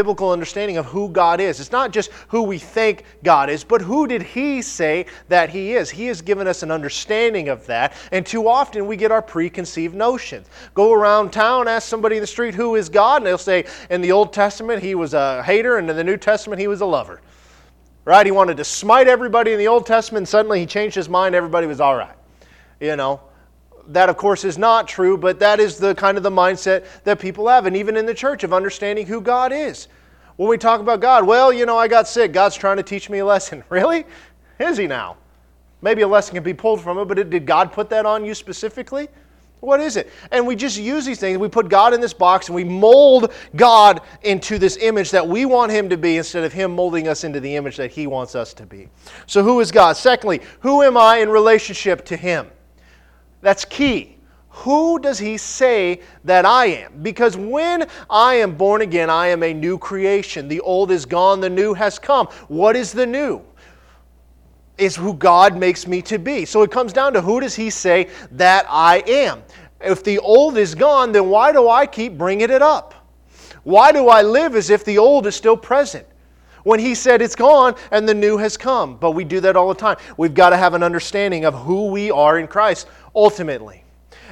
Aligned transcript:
biblical 0.00 0.30
understanding 0.30 0.78
of 0.78 0.86
who 0.86 1.10
God 1.10 1.42
is. 1.42 1.60
It's 1.60 1.72
not 1.72 1.92
just 1.92 2.10
who 2.28 2.42
we 2.42 2.56
think 2.56 3.04
God 3.22 3.50
is, 3.50 3.64
but 3.64 3.82
who 3.82 4.06
did 4.06 4.22
He 4.22 4.62
say 4.62 5.04
that 5.28 5.50
He 5.50 5.74
is? 5.74 5.90
He 5.90 6.06
has 6.06 6.22
given 6.22 6.46
us 6.46 6.62
an 6.62 6.70
understanding 6.70 7.50
of 7.50 7.66
that, 7.66 7.92
and 8.10 8.24
too 8.24 8.48
often 8.48 8.86
we 8.86 8.96
get 8.96 9.12
our 9.12 9.20
preconceived 9.20 9.94
notions. 9.94 10.46
Go 10.72 10.94
around 10.94 11.34
town, 11.34 11.68
ask 11.68 11.86
somebody 11.86 12.16
in 12.16 12.22
the 12.22 12.26
street 12.26 12.54
who 12.54 12.76
is 12.76 12.88
God, 12.88 13.18
and 13.18 13.26
they'll 13.26 13.36
say, 13.36 13.66
in 13.90 14.00
the 14.00 14.10
Old 14.10 14.32
Testament, 14.32 14.82
He 14.82 14.94
was 14.94 15.12
a 15.12 15.42
hater, 15.42 15.76
and 15.76 15.90
in 15.90 15.96
the 15.96 16.04
New 16.04 16.16
Testament, 16.16 16.58
He 16.58 16.66
was 16.66 16.80
a 16.80 16.86
lover. 16.86 17.20
Right? 18.06 18.24
He 18.24 18.32
wanted 18.32 18.56
to 18.56 18.64
smite 18.64 19.06
everybody 19.06 19.52
in 19.52 19.58
the 19.58 19.68
Old 19.68 19.84
Testament, 19.84 20.20
and 20.20 20.28
suddenly 20.28 20.60
He 20.60 20.66
changed 20.66 20.96
His 20.96 21.10
mind, 21.10 21.34
everybody 21.34 21.66
was 21.66 21.78
all 21.78 21.94
right. 21.94 22.16
You 22.80 22.96
know, 22.96 23.20
that 23.88 24.08
of 24.08 24.16
course 24.16 24.44
is 24.44 24.58
not 24.58 24.86
true 24.88 25.16
but 25.16 25.38
that 25.38 25.60
is 25.60 25.76
the 25.78 25.94
kind 25.94 26.16
of 26.16 26.22
the 26.22 26.30
mindset 26.30 26.84
that 27.04 27.18
people 27.18 27.48
have 27.48 27.66
and 27.66 27.76
even 27.76 27.96
in 27.96 28.06
the 28.06 28.14
church 28.14 28.44
of 28.44 28.52
understanding 28.52 29.06
who 29.06 29.20
god 29.20 29.52
is. 29.52 29.88
When 30.36 30.48
we 30.48 30.58
talk 30.58 30.80
about 30.80 31.00
god 31.00 31.26
well 31.26 31.52
you 31.52 31.66
know 31.66 31.78
i 31.78 31.88
got 31.88 32.08
sick. 32.08 32.32
God's 32.32 32.56
trying 32.56 32.76
to 32.76 32.82
teach 32.82 33.10
me 33.10 33.18
a 33.18 33.24
lesson. 33.34 33.64
Really? 33.68 34.04
Is 34.58 34.76
he 34.76 34.86
now? 34.86 35.16
Maybe 35.82 36.02
a 36.02 36.08
lesson 36.08 36.34
can 36.34 36.42
be 36.44 36.54
pulled 36.54 36.80
from 36.80 36.98
it 36.98 37.04
but 37.06 37.30
did 37.30 37.46
god 37.46 37.72
put 37.72 37.90
that 37.90 38.06
on 38.06 38.24
you 38.24 38.34
specifically? 38.34 39.08
What 39.60 39.80
is 39.80 39.96
it? 39.96 40.10
And 40.30 40.46
we 40.46 40.56
just 40.56 40.78
use 40.78 41.04
these 41.04 41.20
things. 41.20 41.38
We 41.38 41.48
put 41.48 41.68
god 41.68 41.92
in 41.92 42.00
this 42.00 42.14
box 42.14 42.48
and 42.48 42.56
we 42.56 42.64
mold 42.64 43.32
god 43.56 44.00
into 44.22 44.58
this 44.58 44.78
image 44.78 45.10
that 45.10 45.26
we 45.26 45.44
want 45.44 45.70
him 45.70 45.88
to 45.90 45.98
be 45.98 46.16
instead 46.16 46.44
of 46.44 46.52
him 46.52 46.74
molding 46.74 47.08
us 47.08 47.24
into 47.24 47.40
the 47.40 47.56
image 47.56 47.76
that 47.76 47.90
he 47.90 48.06
wants 48.06 48.34
us 48.34 48.54
to 48.54 48.64
be. 48.64 48.88
So 49.26 49.42
who 49.42 49.60
is 49.60 49.70
god? 49.70 49.96
Secondly 49.96 50.40
who 50.60 50.82
am 50.82 50.96
i 50.96 51.18
in 51.18 51.28
relationship 51.28 52.04
to 52.06 52.16
him 52.16 52.50
that's 53.40 53.64
key. 53.64 54.16
Who 54.50 54.98
does 54.98 55.18
he 55.18 55.36
say 55.36 56.00
that 56.24 56.44
I 56.44 56.66
am? 56.66 57.02
Because 57.02 57.36
when 57.36 57.86
I 58.10 58.34
am 58.34 58.56
born 58.56 58.82
again, 58.82 59.08
I 59.08 59.28
am 59.28 59.42
a 59.42 59.54
new 59.54 59.78
creation. 59.78 60.48
The 60.48 60.60
old 60.60 60.90
is 60.90 61.06
gone, 61.06 61.40
the 61.40 61.48
new 61.48 61.72
has 61.74 61.98
come. 61.98 62.26
What 62.48 62.76
is 62.76 62.92
the 62.92 63.06
new? 63.06 63.42
Is 64.76 64.96
who 64.96 65.14
God 65.14 65.56
makes 65.56 65.86
me 65.86 66.02
to 66.02 66.18
be. 66.18 66.44
So 66.44 66.62
it 66.62 66.70
comes 66.70 66.92
down 66.92 67.12
to 67.12 67.20
who 67.20 67.40
does 67.40 67.54
he 67.54 67.70
say 67.70 68.08
that 68.32 68.66
I 68.68 69.02
am? 69.06 69.42
If 69.80 70.02
the 70.02 70.18
old 70.18 70.58
is 70.58 70.74
gone, 70.74 71.12
then 71.12 71.30
why 71.30 71.52
do 71.52 71.68
I 71.68 71.86
keep 71.86 72.18
bringing 72.18 72.50
it 72.50 72.62
up? 72.62 72.94
Why 73.62 73.92
do 73.92 74.08
I 74.08 74.22
live 74.22 74.56
as 74.56 74.68
if 74.68 74.84
the 74.84 74.98
old 74.98 75.26
is 75.26 75.36
still 75.36 75.56
present? 75.56 76.06
when 76.64 76.80
he 76.80 76.94
said 76.94 77.22
it's 77.22 77.34
gone 77.34 77.74
and 77.90 78.08
the 78.08 78.14
new 78.14 78.36
has 78.36 78.56
come. 78.56 78.96
But 78.96 79.12
we 79.12 79.24
do 79.24 79.40
that 79.40 79.56
all 79.56 79.68
the 79.68 79.74
time. 79.74 79.96
We've 80.16 80.34
got 80.34 80.50
to 80.50 80.56
have 80.56 80.74
an 80.74 80.82
understanding 80.82 81.44
of 81.44 81.54
who 81.54 81.86
we 81.86 82.10
are 82.10 82.38
in 82.38 82.46
Christ 82.46 82.86
ultimately. 83.14 83.84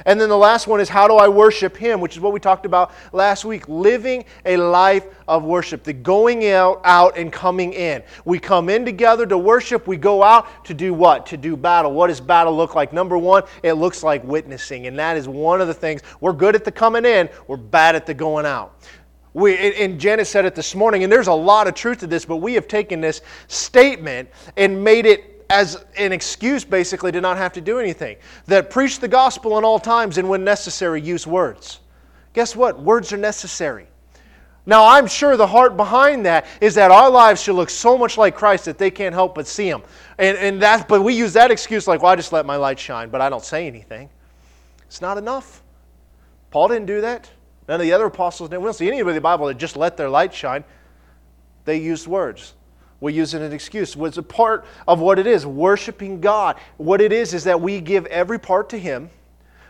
And 0.05 0.19
then 0.19 0.29
the 0.29 0.37
last 0.37 0.67
one 0.67 0.79
is 0.79 0.87
how 0.87 1.07
do 1.07 1.15
I 1.15 1.27
worship 1.27 1.75
him, 1.75 1.99
which 1.99 2.15
is 2.15 2.21
what 2.21 2.31
we 2.31 2.39
talked 2.39 2.65
about 2.65 2.93
last 3.11 3.43
week. 3.43 3.67
Living 3.67 4.23
a 4.45 4.57
life 4.57 5.05
of 5.27 5.43
worship, 5.43 5.83
the 5.83 5.93
going 5.93 6.47
out, 6.47 6.81
out 6.85 7.17
and 7.17 7.31
coming 7.31 7.73
in. 7.73 8.03
We 8.25 8.39
come 8.39 8.69
in 8.69 8.85
together 8.85 9.25
to 9.25 9.37
worship, 9.37 9.87
we 9.87 9.97
go 9.97 10.23
out 10.23 10.65
to 10.65 10.73
do 10.73 10.93
what? 10.93 11.25
To 11.27 11.37
do 11.37 11.57
battle. 11.57 11.93
What 11.93 12.07
does 12.07 12.21
battle 12.21 12.55
look 12.55 12.75
like? 12.75 12.93
Number 12.93 13.17
one, 13.17 13.43
it 13.63 13.73
looks 13.73 14.03
like 14.03 14.23
witnessing. 14.23 14.87
And 14.87 14.97
that 14.99 15.17
is 15.17 15.27
one 15.27 15.61
of 15.61 15.67
the 15.67 15.73
things. 15.73 16.01
We're 16.21 16.33
good 16.33 16.55
at 16.55 16.63
the 16.63 16.71
coming 16.71 17.05
in, 17.05 17.29
we're 17.47 17.57
bad 17.57 17.95
at 17.95 18.05
the 18.05 18.13
going 18.13 18.45
out. 18.45 18.75
We, 19.33 19.55
and 19.55 19.99
Janet 19.99 20.25
said 20.25 20.45
it 20.45 20.55
this 20.55 20.73
morning, 20.73 21.03
and 21.03 21.13
there's 21.13 21.27
a 21.27 21.33
lot 21.33 21.67
of 21.67 21.75
truth 21.75 21.99
to 21.99 22.07
this, 22.07 22.25
but 22.25 22.37
we 22.37 22.55
have 22.55 22.67
taken 22.67 22.99
this 22.99 23.21
statement 23.47 24.27
and 24.57 24.83
made 24.83 25.05
it 25.05 25.38
as 25.49 25.83
an 25.97 26.11
excuse 26.11 26.63
basically 26.63 27.11
to 27.11 27.21
not 27.21 27.37
have 27.37 27.53
to 27.53 27.61
do 27.61 27.79
anything. 27.79 28.17
That 28.45 28.69
preach 28.69 28.99
the 28.99 29.07
gospel 29.07 29.57
in 29.57 29.63
all 29.63 29.79
times 29.79 30.17
and 30.17 30.29
when 30.29 30.43
necessary, 30.43 31.01
use 31.01 31.25
words. 31.25 31.79
Guess 32.33 32.55
what? 32.55 32.79
Words 32.79 33.11
are 33.11 33.17
necessary. 33.17 33.87
Now, 34.65 34.85
I'm 34.85 35.07
sure 35.07 35.35
the 35.35 35.47
heart 35.47 35.75
behind 35.75 36.25
that 36.27 36.45
is 36.61 36.75
that 36.75 36.91
our 36.91 37.09
lives 37.09 37.41
should 37.41 37.55
look 37.55 37.71
so 37.71 37.97
much 37.97 38.17
like 38.17 38.35
Christ 38.35 38.65
that 38.65 38.77
they 38.77 38.91
can't 38.91 39.15
help 39.15 39.33
but 39.33 39.47
see 39.47 39.67
Him. 39.67 39.81
And, 40.19 40.37
and 40.37 40.61
that, 40.61 40.87
but 40.87 41.01
we 41.01 41.15
use 41.15 41.33
that 41.33 41.49
excuse 41.49 41.87
like, 41.87 42.03
well, 42.03 42.11
I 42.11 42.15
just 42.15 42.31
let 42.31 42.45
my 42.45 42.55
light 42.55 42.77
shine, 42.77 43.09
but 43.09 43.19
I 43.19 43.29
don't 43.29 43.43
say 43.43 43.65
anything. 43.65 44.09
It's 44.85 45.01
not 45.01 45.17
enough. 45.17 45.63
Paul 46.51 46.67
didn't 46.67 46.85
do 46.85 47.01
that. 47.01 47.29
None 47.67 47.79
of 47.79 47.85
the 47.85 47.93
other 47.93 48.05
apostles 48.05 48.49
didn't. 48.49 48.61
We 48.61 48.67
don't 48.67 48.73
see 48.73 48.87
anybody 48.87 49.11
in 49.11 49.15
the 49.15 49.21
Bible 49.21 49.47
that 49.47 49.57
just 49.57 49.75
let 49.75 49.97
their 49.97 50.09
light 50.09 50.33
shine. 50.33 50.63
They 51.65 51.77
used 51.77 52.05
words. 52.05 52.53
We 53.01 53.13
use 53.13 53.33
it 53.33 53.41
as 53.41 53.47
an 53.47 53.53
excuse. 53.53 53.95
It's 53.95 54.17
a 54.17 54.23
part 54.23 54.65
of 54.87 54.99
what 54.99 55.19
it 55.19 55.27
is, 55.27 55.45
worshiping 55.45 56.19
God. 56.19 56.57
What 56.77 57.01
it 57.01 57.13
is 57.13 57.33
is 57.33 57.43
that 57.45 57.59
we 57.59 57.79
give 57.79 58.05
every 58.07 58.39
part 58.39 58.69
to 58.69 58.79
Him. 58.79 59.09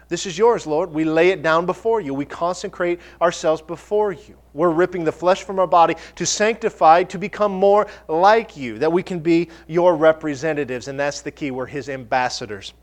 This 0.08 0.26
is 0.26 0.36
yours, 0.38 0.66
Lord. 0.66 0.92
We 0.92 1.04
lay 1.04 1.30
it 1.30 1.44
down 1.44 1.68
before 1.68 2.02
you. 2.02 2.16
We 2.16 2.26
consecrate 2.26 3.00
ourselves 3.22 3.62
before 3.62 4.12
you. 4.12 4.36
We're 4.56 4.72
ripping 4.72 5.04
the 5.04 5.12
flesh 5.12 5.44
from 5.44 5.60
our 5.60 5.68
body 5.68 5.96
to 6.16 6.26
sanctify, 6.26 7.04
to 7.04 7.20
become 7.20 7.52
more 7.52 7.86
like 8.08 8.58
you, 8.58 8.80
that 8.80 8.92
we 8.92 9.04
can 9.04 9.20
be 9.20 9.50
your 9.68 9.96
representatives. 9.96 10.88
And 10.88 11.00
that's 11.00 11.22
the 11.22 11.30
key. 11.30 11.52
We're 11.52 11.68
His 11.68 11.90
ambassadors. 11.90 12.74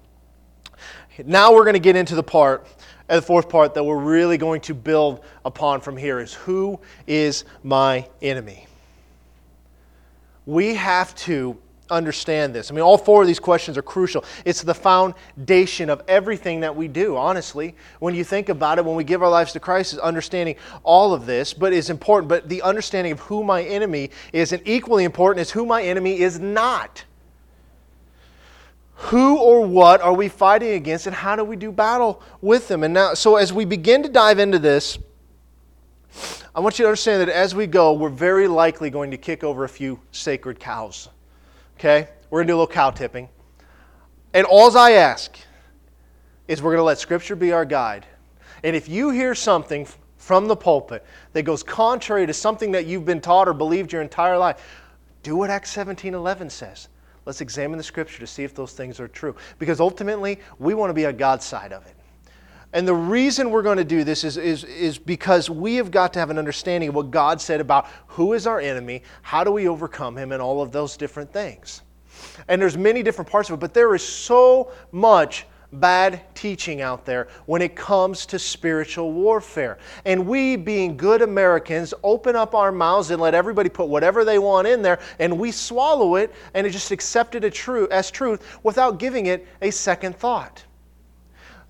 Now 1.24 1.52
we're 1.52 1.64
going 1.64 1.74
to 1.74 1.80
get 1.80 1.96
into 1.96 2.14
the 2.14 2.22
part 2.22 2.66
and 3.08 3.18
the 3.18 3.26
fourth 3.26 3.48
part 3.48 3.74
that 3.74 3.84
we're 3.84 3.96
really 3.96 4.36
going 4.36 4.60
to 4.62 4.74
build 4.74 5.24
upon 5.44 5.80
from 5.80 5.96
here 5.96 6.18
is 6.20 6.34
who 6.34 6.78
is 7.06 7.44
my 7.62 8.08
enemy? 8.20 8.66
We 10.46 10.74
have 10.74 11.14
to 11.16 11.58
understand 11.90 12.54
this. 12.54 12.70
I 12.70 12.74
mean, 12.74 12.82
all 12.82 12.98
four 12.98 13.22
of 13.22 13.28
these 13.28 13.38
questions 13.38 13.78
are 13.78 13.82
crucial. 13.82 14.24
It's 14.44 14.62
the 14.62 14.74
foundation 14.74 15.90
of 15.90 16.02
everything 16.08 16.60
that 16.60 16.74
we 16.74 16.88
do, 16.88 17.16
honestly. 17.16 17.74
When 18.00 18.14
you 18.14 18.24
think 18.24 18.48
about 18.48 18.78
it, 18.78 18.84
when 18.84 18.96
we 18.96 19.04
give 19.04 19.22
our 19.22 19.30
lives 19.30 19.52
to 19.52 19.60
Christ, 19.60 19.92
is 19.92 19.98
understanding 19.98 20.56
all 20.82 21.14
of 21.14 21.26
this, 21.26 21.52
but 21.54 21.72
is 21.72 21.90
important. 21.90 22.28
But 22.28 22.48
the 22.48 22.62
understanding 22.62 23.12
of 23.12 23.20
who 23.20 23.44
my 23.44 23.62
enemy 23.62 24.10
is, 24.32 24.52
and 24.52 24.62
equally 24.66 25.04
important, 25.04 25.42
is 25.42 25.50
who 25.50 25.66
my 25.66 25.82
enemy 25.82 26.20
is 26.20 26.40
not. 26.40 27.04
Who 28.94 29.38
or 29.38 29.64
what 29.64 30.00
are 30.00 30.14
we 30.14 30.28
fighting 30.28 30.72
against, 30.72 31.06
and 31.06 31.14
how 31.14 31.36
do 31.36 31.44
we 31.44 31.54
do 31.54 31.70
battle 31.70 32.22
with 32.40 32.66
them? 32.66 32.82
And 32.82 32.94
now, 32.94 33.14
so 33.14 33.36
as 33.36 33.52
we 33.52 33.64
begin 33.64 34.02
to 34.02 34.08
dive 34.08 34.38
into 34.38 34.58
this, 34.58 34.98
I 36.56 36.60
want 36.60 36.78
you 36.78 36.84
to 36.84 36.88
understand 36.88 37.20
that 37.20 37.28
as 37.28 37.54
we 37.54 37.66
go, 37.66 37.92
we're 37.92 38.08
very 38.08 38.48
likely 38.48 38.88
going 38.88 39.10
to 39.10 39.18
kick 39.18 39.44
over 39.44 39.64
a 39.64 39.68
few 39.68 40.00
sacred 40.10 40.58
cows. 40.58 41.10
Okay? 41.78 42.08
We're 42.30 42.38
going 42.38 42.46
to 42.46 42.52
do 42.52 42.56
a 42.56 42.60
little 42.60 42.74
cow 42.74 42.88
tipping. 42.90 43.28
And 44.32 44.46
all 44.46 44.74
I 44.74 44.92
ask 44.92 45.36
is 46.48 46.62
we're 46.62 46.70
going 46.70 46.80
to 46.80 46.84
let 46.84 46.98
Scripture 46.98 47.36
be 47.36 47.52
our 47.52 47.66
guide. 47.66 48.06
And 48.64 48.74
if 48.74 48.88
you 48.88 49.10
hear 49.10 49.34
something 49.34 49.86
from 50.16 50.48
the 50.48 50.56
pulpit 50.56 51.04
that 51.34 51.42
goes 51.42 51.62
contrary 51.62 52.26
to 52.26 52.32
something 52.32 52.72
that 52.72 52.86
you've 52.86 53.04
been 53.04 53.20
taught 53.20 53.48
or 53.48 53.52
believed 53.52 53.92
your 53.92 54.00
entire 54.00 54.38
life, 54.38 54.82
do 55.22 55.36
what 55.36 55.50
Acts 55.50 55.70
17 55.72 56.14
11 56.14 56.48
says. 56.48 56.88
Let's 57.26 57.42
examine 57.42 57.76
the 57.76 57.84
scripture 57.84 58.20
to 58.20 58.26
see 58.26 58.44
if 58.44 58.54
those 58.54 58.72
things 58.72 58.98
are 58.98 59.08
true. 59.08 59.36
Because 59.58 59.78
ultimately, 59.78 60.40
we 60.58 60.72
want 60.72 60.88
to 60.88 60.94
be 60.94 61.04
on 61.04 61.18
God's 61.18 61.44
side 61.44 61.74
of 61.74 61.84
it. 61.84 61.96
And 62.76 62.86
the 62.86 62.94
reason 62.94 63.50
we're 63.50 63.62
going 63.62 63.78
to 63.78 63.84
do 63.84 64.04
this 64.04 64.22
is, 64.22 64.36
is, 64.36 64.62
is 64.64 64.98
because 64.98 65.48
we 65.48 65.76
have 65.76 65.90
got 65.90 66.12
to 66.12 66.18
have 66.18 66.28
an 66.28 66.36
understanding 66.36 66.90
of 66.90 66.94
what 66.94 67.10
God 67.10 67.40
said 67.40 67.58
about 67.58 67.86
who 68.06 68.34
is 68.34 68.46
our 68.46 68.60
enemy, 68.60 69.02
how 69.22 69.44
do 69.44 69.50
we 69.50 69.66
overcome 69.66 70.14
him, 70.14 70.30
and 70.30 70.42
all 70.42 70.60
of 70.60 70.72
those 70.72 70.94
different 70.94 71.32
things. 71.32 71.80
And 72.48 72.60
there's 72.60 72.76
many 72.76 73.02
different 73.02 73.30
parts 73.30 73.48
of 73.48 73.54
it, 73.54 73.60
but 73.60 73.72
there 73.72 73.94
is 73.94 74.02
so 74.02 74.72
much 74.92 75.46
bad 75.72 76.20
teaching 76.34 76.82
out 76.82 77.06
there 77.06 77.28
when 77.46 77.62
it 77.62 77.74
comes 77.76 78.26
to 78.26 78.38
spiritual 78.38 79.10
warfare. 79.10 79.78
And 80.04 80.26
we, 80.26 80.56
being 80.56 80.98
good 80.98 81.22
Americans, 81.22 81.94
open 82.02 82.36
up 82.36 82.54
our 82.54 82.72
mouths 82.72 83.10
and 83.10 83.22
let 83.22 83.32
everybody 83.32 83.70
put 83.70 83.88
whatever 83.88 84.22
they 84.22 84.38
want 84.38 84.66
in 84.68 84.82
there, 84.82 84.98
and 85.18 85.38
we 85.38 85.50
swallow 85.50 86.16
it 86.16 86.30
and 86.52 86.66
it 86.66 86.70
just 86.70 86.90
accept 86.90 87.36
it 87.36 87.42
as 87.90 88.10
truth 88.10 88.58
without 88.62 88.98
giving 88.98 89.24
it 89.24 89.48
a 89.62 89.70
second 89.70 90.14
thought. 90.14 90.62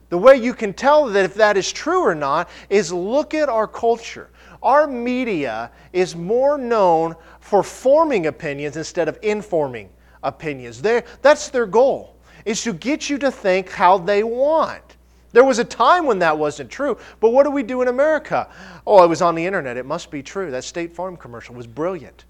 The 0.08 0.18
way 0.18 0.36
you 0.36 0.54
can 0.54 0.72
tell 0.72 1.06
that 1.06 1.24
if 1.24 1.34
that 1.34 1.56
is 1.56 1.72
true 1.72 2.02
or 2.02 2.14
not 2.14 2.48
is 2.70 2.92
look 2.92 3.34
at 3.34 3.48
our 3.48 3.66
culture. 3.66 4.30
Our 4.62 4.86
media 4.86 5.70
is 5.92 6.14
more 6.14 6.58
known 6.58 7.16
for 7.40 7.62
forming 7.62 8.26
opinions 8.26 8.76
instead 8.76 9.08
of 9.08 9.18
informing 9.22 9.90
opinions. 10.22 10.80
They're, 10.80 11.04
that's 11.22 11.48
their 11.48 11.66
goal 11.66 12.16
is 12.44 12.62
to 12.62 12.72
get 12.72 13.10
you 13.10 13.18
to 13.18 13.30
think 13.30 13.70
how 13.70 13.98
they 13.98 14.22
want. 14.22 14.96
There 15.32 15.44
was 15.44 15.58
a 15.58 15.64
time 15.64 16.06
when 16.06 16.20
that 16.20 16.38
wasn't 16.38 16.70
true, 16.70 16.96
but 17.20 17.30
what 17.30 17.42
do 17.42 17.50
we 17.50 17.62
do 17.62 17.82
in 17.82 17.88
America? 17.88 18.48
Oh, 18.86 19.04
it 19.04 19.08
was 19.08 19.20
on 19.20 19.34
the 19.34 19.44
internet. 19.44 19.76
It 19.76 19.84
must 19.84 20.10
be 20.10 20.22
true. 20.22 20.50
That 20.50 20.64
State 20.64 20.92
Farm 20.92 21.16
commercial 21.16 21.54
was 21.54 21.66
brilliant. 21.66 22.24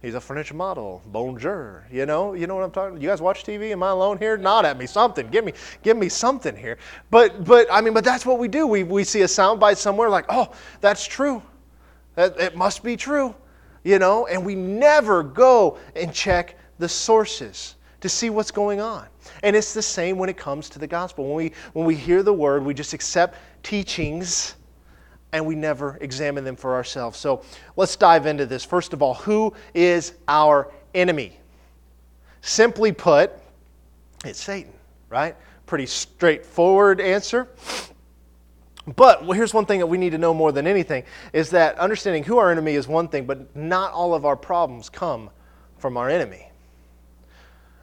He's 0.00 0.14
a 0.14 0.20
furniture 0.20 0.54
model. 0.54 1.02
Bonjour. 1.06 1.84
You 1.90 2.06
know, 2.06 2.34
you 2.34 2.46
know 2.46 2.54
what 2.54 2.62
I'm 2.62 2.70
talking? 2.70 3.00
You 3.00 3.08
guys 3.08 3.20
watch 3.20 3.42
TV? 3.42 3.72
Am 3.72 3.82
I 3.82 3.90
alone 3.90 4.16
here? 4.18 4.36
Nod 4.36 4.64
at 4.64 4.78
me. 4.78 4.86
Something. 4.86 5.26
Give 5.28 5.44
me, 5.44 5.54
give 5.82 5.96
me 5.96 6.08
something 6.08 6.54
here. 6.54 6.78
But, 7.10 7.44
but 7.44 7.66
I 7.70 7.80
mean, 7.80 7.94
but 7.94 8.04
that's 8.04 8.24
what 8.24 8.38
we 8.38 8.46
do. 8.46 8.66
We, 8.66 8.84
we 8.84 9.02
see 9.02 9.22
a 9.22 9.26
soundbite 9.26 9.76
somewhere 9.76 10.08
like, 10.08 10.26
oh, 10.28 10.52
that's 10.80 11.04
true. 11.04 11.42
That, 12.14 12.38
it 12.38 12.56
must 12.56 12.84
be 12.84 12.96
true. 12.96 13.34
You 13.82 13.98
know, 13.98 14.28
and 14.28 14.44
we 14.44 14.54
never 14.54 15.24
go 15.24 15.78
and 15.96 16.12
check 16.12 16.56
the 16.78 16.88
sources 16.88 17.74
to 18.00 18.08
see 18.08 18.30
what's 18.30 18.52
going 18.52 18.80
on. 18.80 19.08
And 19.42 19.56
it's 19.56 19.74
the 19.74 19.82
same 19.82 20.16
when 20.16 20.28
it 20.28 20.36
comes 20.36 20.68
to 20.70 20.78
the 20.78 20.86
gospel. 20.86 21.26
When 21.26 21.34
we, 21.34 21.52
when 21.72 21.86
we 21.86 21.96
hear 21.96 22.22
the 22.22 22.32
word, 22.32 22.64
we 22.64 22.72
just 22.72 22.92
accept 22.92 23.36
teachings 23.64 24.54
and 25.32 25.44
we 25.44 25.54
never 25.54 25.98
examine 26.00 26.44
them 26.44 26.56
for 26.56 26.74
ourselves. 26.74 27.18
So 27.18 27.42
let's 27.76 27.96
dive 27.96 28.26
into 28.26 28.46
this. 28.46 28.64
First 28.64 28.92
of 28.92 29.02
all, 29.02 29.14
who 29.14 29.52
is 29.74 30.14
our 30.26 30.72
enemy? 30.94 31.38
Simply 32.40 32.92
put, 32.92 33.32
it's 34.24 34.40
Satan, 34.40 34.72
right? 35.08 35.36
Pretty 35.66 35.86
straightforward 35.86 37.00
answer. 37.00 37.48
But 38.96 39.24
well, 39.24 39.32
here's 39.32 39.52
one 39.52 39.66
thing 39.66 39.80
that 39.80 39.86
we 39.86 39.98
need 39.98 40.10
to 40.10 40.18
know 40.18 40.32
more 40.32 40.50
than 40.50 40.66
anything 40.66 41.04
is 41.34 41.50
that 41.50 41.78
understanding 41.78 42.24
who 42.24 42.38
our 42.38 42.50
enemy 42.50 42.74
is 42.74 42.88
one 42.88 43.08
thing, 43.08 43.26
but 43.26 43.54
not 43.54 43.92
all 43.92 44.14
of 44.14 44.24
our 44.24 44.36
problems 44.36 44.88
come 44.88 45.28
from 45.76 45.98
our 45.98 46.08
enemy. 46.08 46.50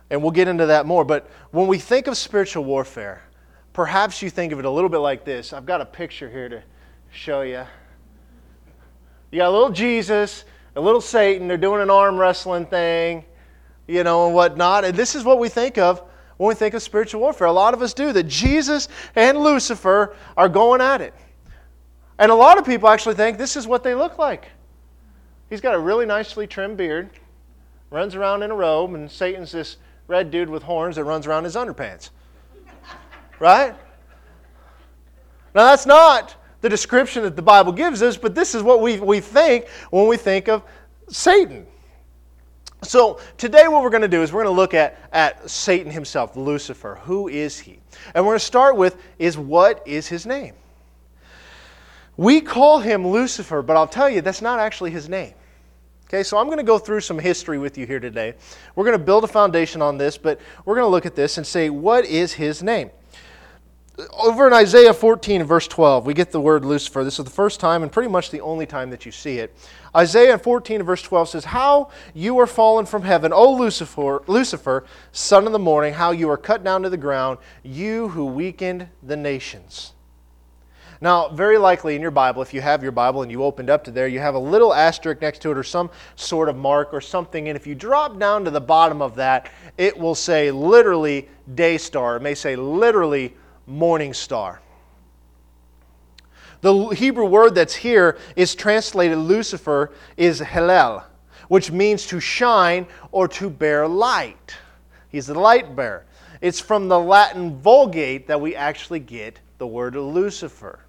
And 0.09 0.21
we'll 0.21 0.31
get 0.31 0.47
into 0.47 0.65
that 0.67 0.85
more. 0.85 1.03
But 1.03 1.29
when 1.51 1.67
we 1.67 1.77
think 1.77 2.07
of 2.07 2.17
spiritual 2.17 2.63
warfare, 2.63 3.21
perhaps 3.73 4.21
you 4.21 4.29
think 4.29 4.51
of 4.51 4.59
it 4.59 4.65
a 4.65 4.69
little 4.69 4.89
bit 4.89 4.97
like 4.99 5.25
this. 5.25 5.53
I've 5.53 5.65
got 5.65 5.81
a 5.81 5.85
picture 5.85 6.29
here 6.29 6.49
to 6.49 6.63
show 7.15 7.41
you. 7.41 7.63
You 9.31 9.39
got 9.39 9.49
a 9.49 9.51
little 9.51 9.71
Jesus, 9.71 10.45
a 10.75 10.81
little 10.81 11.01
Satan. 11.01 11.47
They're 11.47 11.57
doing 11.57 11.81
an 11.81 11.89
arm 11.89 12.17
wrestling 12.17 12.65
thing, 12.65 13.25
you 13.87 14.03
know, 14.03 14.27
and 14.27 14.35
whatnot. 14.35 14.85
And 14.85 14.95
this 14.95 15.15
is 15.15 15.23
what 15.23 15.39
we 15.39 15.49
think 15.49 15.77
of 15.77 16.03
when 16.37 16.49
we 16.49 16.55
think 16.55 16.73
of 16.73 16.81
spiritual 16.81 17.21
warfare. 17.21 17.47
A 17.47 17.51
lot 17.51 17.73
of 17.73 17.81
us 17.81 17.93
do 17.93 18.11
that 18.11 18.23
Jesus 18.23 18.89
and 19.15 19.37
Lucifer 19.37 20.15
are 20.35 20.49
going 20.49 20.81
at 20.81 21.01
it. 21.01 21.13
And 22.19 22.31
a 22.31 22.35
lot 22.35 22.57
of 22.57 22.65
people 22.65 22.89
actually 22.89 23.15
think 23.15 23.37
this 23.37 23.55
is 23.55 23.67
what 23.67 23.83
they 23.83 23.95
look 23.95 24.17
like. 24.17 24.49
He's 25.49 25.61
got 25.61 25.75
a 25.75 25.79
really 25.79 26.05
nicely 26.05 26.47
trimmed 26.47 26.77
beard, 26.77 27.09
runs 27.91 28.15
around 28.15 28.43
in 28.43 28.51
a 28.51 28.55
robe, 28.55 28.93
and 28.93 29.09
Satan's 29.09 29.51
this 29.51 29.77
red 30.07 30.31
dude 30.31 30.49
with 30.49 30.63
horns 30.63 30.95
that 30.97 31.03
runs 31.03 31.27
around 31.27 31.45
his 31.45 31.55
underpants. 31.55 32.09
Right? 33.37 33.75
Now, 35.53 35.65
that's 35.65 35.85
not 35.85 36.35
the 36.65 36.69
description 36.69 37.21
that 37.21 37.35
the 37.35 37.43
Bible 37.43 37.71
gives 37.71 38.01
us, 38.01 38.17
but 38.17 38.33
this 38.33 38.55
is 38.55 38.63
what 38.63 38.81
we, 38.81 38.99
we 38.99 39.19
think 39.19 39.67
when 39.91 40.07
we 40.07 40.17
think 40.17 40.49
of 40.49 40.63
Satan. 41.07 41.67
So, 42.81 43.19
today, 43.37 43.67
what 43.67 43.83
we're 43.83 43.91
going 43.91 44.01
to 44.01 44.07
do 44.07 44.23
is 44.23 44.33
we're 44.33 44.43
going 44.43 44.55
to 44.55 44.59
look 44.59 44.73
at, 44.73 44.97
at 45.13 45.47
Satan 45.47 45.91
himself, 45.91 46.35
Lucifer. 46.35 46.95
Who 47.03 47.27
is 47.27 47.59
he? 47.59 47.77
And 48.15 48.25
we're 48.25 48.31
going 48.31 48.39
to 48.39 48.45
start 48.45 48.77
with 48.77 48.97
is 49.19 49.37
what 49.37 49.83
is 49.85 50.07
his 50.07 50.25
name? 50.25 50.55
We 52.17 52.41
call 52.41 52.79
him 52.79 53.07
Lucifer, 53.07 53.61
but 53.61 53.77
I'll 53.77 53.85
tell 53.85 54.09
you, 54.09 54.21
that's 54.21 54.41
not 54.41 54.59
actually 54.59 54.89
his 54.89 55.07
name. 55.07 55.35
Okay, 56.07 56.23
so 56.23 56.39
I'm 56.39 56.47
going 56.47 56.57
to 56.57 56.63
go 56.63 56.79
through 56.79 57.01
some 57.01 57.19
history 57.19 57.59
with 57.59 57.77
you 57.77 57.85
here 57.85 57.99
today. 57.99 58.33
We're 58.75 58.85
going 58.85 58.97
to 58.97 59.05
build 59.05 59.23
a 59.23 59.27
foundation 59.27 59.83
on 59.83 59.99
this, 59.99 60.17
but 60.17 60.39
we're 60.65 60.73
going 60.73 60.85
to 60.85 60.91
look 60.91 61.05
at 61.05 61.15
this 61.15 61.37
and 61.37 61.45
say, 61.45 61.69
what 61.69 62.05
is 62.05 62.33
his 62.33 62.63
name? 62.63 62.89
Over 64.11 64.47
in 64.47 64.53
Isaiah 64.53 64.93
14 64.93 65.43
verse 65.45 65.69
12, 65.69 66.05
we 66.05 66.13
get 66.13 66.31
the 66.31 66.41
word 66.41 66.65
Lucifer. 66.65 67.05
This 67.05 67.17
is 67.17 67.23
the 67.23 67.31
first 67.31 67.61
time 67.61 67.81
and 67.81 67.89
pretty 67.89 68.09
much 68.09 68.29
the 68.29 68.41
only 68.41 68.65
time 68.65 68.89
that 68.89 69.05
you 69.05 69.11
see 69.11 69.37
it. 69.37 69.55
Isaiah 69.95 70.37
14 70.37 70.83
verse 70.83 71.01
12 71.01 71.29
says, 71.29 71.45
How 71.45 71.89
you 72.13 72.37
are 72.39 72.47
fallen 72.47 72.85
from 72.85 73.03
heaven, 73.03 73.31
O 73.31 73.53
Lucifer, 73.53 74.21
Lucifer, 74.27 74.85
son 75.13 75.45
of 75.45 75.53
the 75.53 75.59
morning, 75.59 75.93
how 75.93 76.11
you 76.11 76.29
are 76.29 76.37
cut 76.37 76.61
down 76.61 76.81
to 76.81 76.89
the 76.89 76.97
ground, 76.97 77.37
you 77.63 78.09
who 78.09 78.25
weakened 78.25 78.89
the 79.01 79.15
nations. 79.15 79.93
Now, 80.99 81.29
very 81.29 81.57
likely 81.57 81.95
in 81.95 82.01
your 82.01 82.11
Bible, 82.11 82.41
if 82.41 82.53
you 82.53 82.61
have 82.61 82.83
your 82.83 82.91
Bible 82.91 83.21
and 83.21 83.31
you 83.31 83.43
opened 83.43 83.69
up 83.69 83.85
to 83.85 83.91
there, 83.91 84.07
you 84.07 84.19
have 84.19 84.35
a 84.35 84.39
little 84.39 84.73
asterisk 84.73 85.21
next 85.21 85.41
to 85.43 85.51
it 85.51 85.57
or 85.57 85.63
some 85.63 85.89
sort 86.15 86.49
of 86.49 86.57
mark 86.57 86.93
or 86.93 87.01
something. 87.01 87.47
And 87.47 87.55
if 87.55 87.65
you 87.67 87.75
drop 87.75 88.17
down 88.17 88.43
to 88.45 88.51
the 88.51 88.61
bottom 88.61 89.01
of 89.01 89.15
that, 89.15 89.49
it 89.77 89.97
will 89.97 90.15
say 90.15 90.51
literally 90.51 91.29
day 91.53 91.77
star. 91.77 92.17
It 92.17 92.21
may 92.21 92.33
say 92.33 92.55
literally 92.55 93.35
morning 93.67 94.13
star. 94.13 94.61
The 96.61 96.87
Hebrew 96.89 97.25
word 97.25 97.55
that's 97.55 97.75
here 97.75 98.17
is 98.35 98.55
translated 98.55 99.17
Lucifer 99.17 99.91
is 100.17 100.39
Hillel, 100.39 101.03
which 101.47 101.71
means 101.71 102.07
to 102.07 102.19
shine 102.19 102.87
or 103.11 103.27
to 103.29 103.49
bear 103.49 103.87
light. 103.87 104.55
He's 105.09 105.27
the 105.27 105.39
light 105.39 105.75
bearer. 105.75 106.05
It's 106.41 106.59
from 106.59 106.87
the 106.87 106.99
Latin 106.99 107.59
Vulgate 107.59 108.27
that 108.27 108.39
we 108.39 108.55
actually 108.55 108.99
get 108.99 109.39
the 109.57 109.67
word 109.67 109.95
Lucifer. 109.95 110.84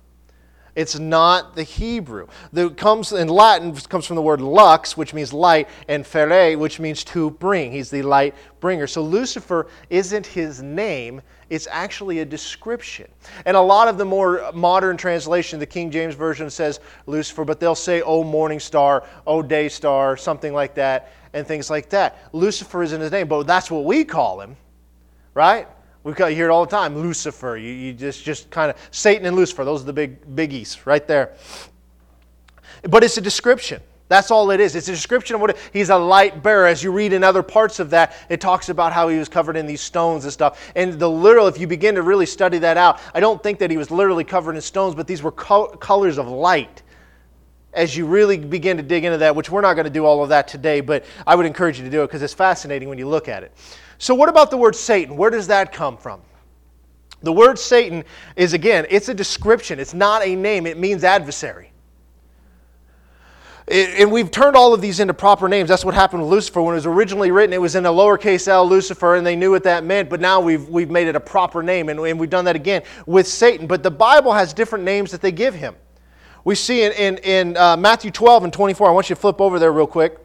It's 0.76 0.98
not 0.98 1.56
the 1.56 1.62
Hebrew. 1.62 2.28
The 2.52 2.68
comes 2.68 3.10
in 3.12 3.28
Latin 3.28 3.74
comes 3.74 4.04
from 4.04 4.16
the 4.16 4.22
word 4.22 4.42
lux, 4.42 4.94
which 4.94 5.14
means 5.14 5.32
light, 5.32 5.68
and 5.88 6.06
ferre, 6.06 6.56
which 6.58 6.78
means 6.78 7.02
to 7.04 7.30
bring. 7.30 7.72
He's 7.72 7.90
the 7.90 8.02
light 8.02 8.34
bringer. 8.60 8.86
So 8.86 9.02
Lucifer 9.02 9.68
isn't 9.88 10.26
his 10.26 10.62
name, 10.62 11.22
it's 11.48 11.66
actually 11.70 12.18
a 12.18 12.24
description. 12.26 13.08
And 13.46 13.56
a 13.56 13.60
lot 13.60 13.88
of 13.88 13.96
the 13.96 14.04
more 14.04 14.50
modern 14.52 14.98
translation, 14.98 15.58
the 15.58 15.66
King 15.66 15.90
James 15.90 16.14
Version 16.14 16.50
says 16.50 16.80
Lucifer, 17.06 17.44
but 17.44 17.58
they'll 17.58 17.74
say, 17.74 18.02
oh, 18.02 18.22
morning 18.22 18.60
star, 18.60 19.04
oh, 19.26 19.40
day 19.40 19.70
star, 19.70 20.16
something 20.16 20.52
like 20.52 20.74
that, 20.74 21.12
and 21.32 21.46
things 21.46 21.70
like 21.70 21.88
that. 21.88 22.18
Lucifer 22.32 22.82
isn't 22.82 23.00
his 23.00 23.12
name, 23.12 23.28
but 23.28 23.46
that's 23.46 23.70
what 23.70 23.84
we 23.84 24.04
call 24.04 24.40
him, 24.42 24.56
right? 25.32 25.68
We 26.06 26.12
hear 26.36 26.46
it 26.46 26.52
all 26.52 26.64
the 26.64 26.70
time. 26.70 26.96
Lucifer. 26.96 27.56
You, 27.56 27.72
you 27.72 27.92
just, 27.92 28.22
just 28.22 28.48
kind 28.48 28.70
of 28.70 28.76
Satan 28.92 29.26
and 29.26 29.34
Lucifer. 29.34 29.64
Those 29.64 29.82
are 29.82 29.86
the 29.86 29.92
big 29.92 30.36
biggies 30.36 30.86
right 30.86 31.04
there. 31.04 31.34
But 32.88 33.02
it's 33.02 33.16
a 33.16 33.20
description. 33.20 33.82
That's 34.06 34.30
all 34.30 34.52
it 34.52 34.60
is. 34.60 34.76
It's 34.76 34.86
a 34.86 34.92
description 34.92 35.34
of 35.34 35.40
what 35.40 35.50
it, 35.50 35.56
he's 35.72 35.90
a 35.90 35.96
light 35.96 36.44
bearer. 36.44 36.64
As 36.64 36.80
you 36.80 36.92
read 36.92 37.12
in 37.12 37.24
other 37.24 37.42
parts 37.42 37.80
of 37.80 37.90
that, 37.90 38.14
it 38.28 38.40
talks 38.40 38.68
about 38.68 38.92
how 38.92 39.08
he 39.08 39.18
was 39.18 39.28
covered 39.28 39.56
in 39.56 39.66
these 39.66 39.80
stones 39.80 40.22
and 40.22 40.32
stuff. 40.32 40.70
And 40.76 40.96
the 40.96 41.10
literal, 41.10 41.48
if 41.48 41.58
you 41.58 41.66
begin 41.66 41.96
to 41.96 42.02
really 42.02 42.26
study 42.26 42.58
that 42.58 42.76
out, 42.76 43.00
I 43.12 43.18
don't 43.18 43.42
think 43.42 43.58
that 43.58 43.72
he 43.72 43.76
was 43.76 43.90
literally 43.90 44.22
covered 44.22 44.54
in 44.54 44.60
stones, 44.60 44.94
but 44.94 45.08
these 45.08 45.24
were 45.24 45.32
co- 45.32 45.70
colors 45.70 46.18
of 46.18 46.28
light. 46.28 46.84
As 47.72 47.96
you 47.96 48.06
really 48.06 48.38
begin 48.38 48.76
to 48.76 48.82
dig 48.84 49.04
into 49.04 49.18
that, 49.18 49.34
which 49.34 49.50
we're 49.50 49.60
not 49.60 49.74
going 49.74 49.86
to 49.86 49.90
do 49.90 50.04
all 50.04 50.22
of 50.22 50.28
that 50.28 50.46
today, 50.46 50.80
but 50.80 51.04
I 51.26 51.34
would 51.34 51.46
encourage 51.46 51.78
you 51.78 51.84
to 51.84 51.90
do 51.90 52.04
it 52.04 52.06
because 52.06 52.22
it's 52.22 52.32
fascinating 52.32 52.88
when 52.88 52.96
you 52.96 53.08
look 53.08 53.26
at 53.26 53.42
it. 53.42 53.50
So, 53.98 54.14
what 54.14 54.28
about 54.28 54.50
the 54.50 54.56
word 54.56 54.76
Satan? 54.76 55.16
Where 55.16 55.30
does 55.30 55.46
that 55.46 55.72
come 55.72 55.96
from? 55.96 56.20
The 57.22 57.32
word 57.32 57.58
Satan 57.58 58.04
is, 58.36 58.52
again, 58.52 58.86
it's 58.90 59.08
a 59.08 59.14
description, 59.14 59.80
it's 59.80 59.94
not 59.94 60.22
a 60.24 60.36
name, 60.36 60.66
it 60.66 60.78
means 60.78 61.02
adversary. 61.02 61.72
It, 63.66 64.00
and 64.00 64.12
we've 64.12 64.30
turned 64.30 64.54
all 64.54 64.72
of 64.72 64.80
these 64.80 65.00
into 65.00 65.12
proper 65.12 65.48
names. 65.48 65.68
That's 65.68 65.84
what 65.84 65.94
happened 65.94 66.22
with 66.22 66.30
Lucifer. 66.30 66.62
When 66.62 66.74
it 66.74 66.76
was 66.76 66.86
originally 66.86 67.32
written, 67.32 67.52
it 67.52 67.60
was 67.60 67.74
in 67.74 67.84
a 67.84 67.90
lowercase 67.90 68.46
l, 68.46 68.68
Lucifer, 68.68 69.16
and 69.16 69.26
they 69.26 69.34
knew 69.34 69.50
what 69.50 69.64
that 69.64 69.82
meant, 69.82 70.08
but 70.08 70.20
now 70.20 70.40
we've, 70.40 70.68
we've 70.68 70.90
made 70.90 71.08
it 71.08 71.16
a 71.16 71.20
proper 71.20 71.64
name, 71.64 71.88
and, 71.88 71.98
and 71.98 72.20
we've 72.20 72.30
done 72.30 72.44
that 72.44 72.54
again 72.54 72.82
with 73.06 73.26
Satan. 73.26 73.66
But 73.66 73.82
the 73.82 73.90
Bible 73.90 74.32
has 74.32 74.52
different 74.52 74.84
names 74.84 75.10
that 75.10 75.20
they 75.20 75.32
give 75.32 75.54
him. 75.54 75.74
We 76.44 76.54
see 76.54 76.84
in, 76.84 76.92
in, 76.92 77.18
in 77.18 77.56
uh, 77.56 77.76
Matthew 77.76 78.12
12 78.12 78.44
and 78.44 78.52
24, 78.52 78.88
I 78.88 78.92
want 78.92 79.08
you 79.10 79.16
to 79.16 79.20
flip 79.20 79.40
over 79.40 79.58
there 79.58 79.72
real 79.72 79.88
quick. 79.88 80.18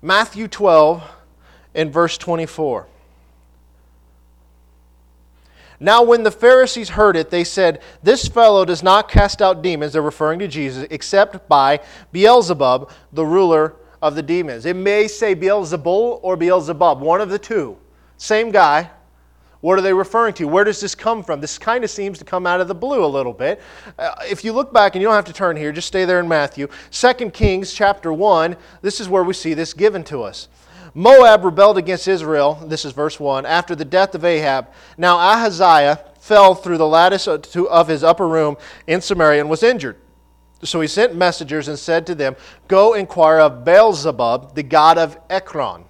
Matthew 0.00 0.46
12 0.46 1.02
in 1.78 1.92
verse 1.92 2.18
24. 2.18 2.88
Now, 5.78 6.02
when 6.02 6.24
the 6.24 6.30
Pharisees 6.32 6.88
heard 6.88 7.16
it, 7.16 7.30
they 7.30 7.44
said, 7.44 7.82
This 8.02 8.26
fellow 8.26 8.64
does 8.64 8.82
not 8.82 9.08
cast 9.08 9.40
out 9.40 9.62
demons, 9.62 9.92
they're 9.92 10.02
referring 10.02 10.40
to 10.40 10.48
Jesus, 10.48 10.88
except 10.90 11.48
by 11.48 11.78
Beelzebub, 12.10 12.90
the 13.12 13.24
ruler 13.24 13.76
of 14.02 14.16
the 14.16 14.22
demons. 14.24 14.66
It 14.66 14.74
may 14.74 15.06
say 15.06 15.36
Beelzebul 15.36 16.18
or 16.20 16.36
Beelzebub, 16.36 17.00
one 17.00 17.20
of 17.20 17.30
the 17.30 17.38
two. 17.38 17.78
Same 18.16 18.50
guy. 18.50 18.90
What 19.60 19.78
are 19.78 19.82
they 19.82 19.92
referring 19.92 20.34
to? 20.34 20.48
Where 20.48 20.64
does 20.64 20.80
this 20.80 20.96
come 20.96 21.22
from? 21.22 21.40
This 21.40 21.58
kind 21.58 21.84
of 21.84 21.90
seems 21.90 22.18
to 22.18 22.24
come 22.24 22.44
out 22.44 22.60
of 22.60 22.66
the 22.66 22.74
blue 22.74 23.04
a 23.04 23.06
little 23.06 23.32
bit. 23.32 23.60
Uh, 23.96 24.14
if 24.28 24.44
you 24.44 24.52
look 24.52 24.72
back, 24.72 24.96
and 24.96 25.02
you 25.02 25.06
don't 25.06 25.14
have 25.14 25.24
to 25.26 25.32
turn 25.32 25.56
here, 25.56 25.70
just 25.70 25.88
stay 25.88 26.04
there 26.04 26.18
in 26.18 26.26
Matthew. 26.26 26.66
2 26.90 27.30
Kings 27.30 27.72
chapter 27.72 28.12
1, 28.12 28.56
this 28.82 29.00
is 29.00 29.08
where 29.08 29.22
we 29.22 29.32
see 29.32 29.54
this 29.54 29.72
given 29.72 30.02
to 30.04 30.22
us. 30.24 30.48
Moab 30.98 31.44
rebelled 31.44 31.78
against 31.78 32.08
Israel, 32.08 32.56
this 32.66 32.84
is 32.84 32.90
verse 32.90 33.20
1, 33.20 33.46
after 33.46 33.76
the 33.76 33.84
death 33.84 34.16
of 34.16 34.24
Ahab. 34.24 34.66
Now 34.96 35.16
Ahaziah 35.16 36.00
fell 36.18 36.56
through 36.56 36.78
the 36.78 36.88
lattice 36.88 37.28
of 37.28 37.86
his 37.86 38.02
upper 38.02 38.26
room 38.26 38.56
in 38.88 39.00
Samaria 39.00 39.40
and 39.40 39.48
was 39.48 39.62
injured. 39.62 40.00
So 40.64 40.80
he 40.80 40.88
sent 40.88 41.14
messengers 41.14 41.68
and 41.68 41.78
said 41.78 42.04
to 42.08 42.16
them, 42.16 42.34
Go 42.66 42.94
inquire 42.94 43.38
of 43.38 43.64
Beelzebub, 43.64 44.56
the 44.56 44.64
god 44.64 44.98
of 44.98 45.16
Ekron, 45.30 45.84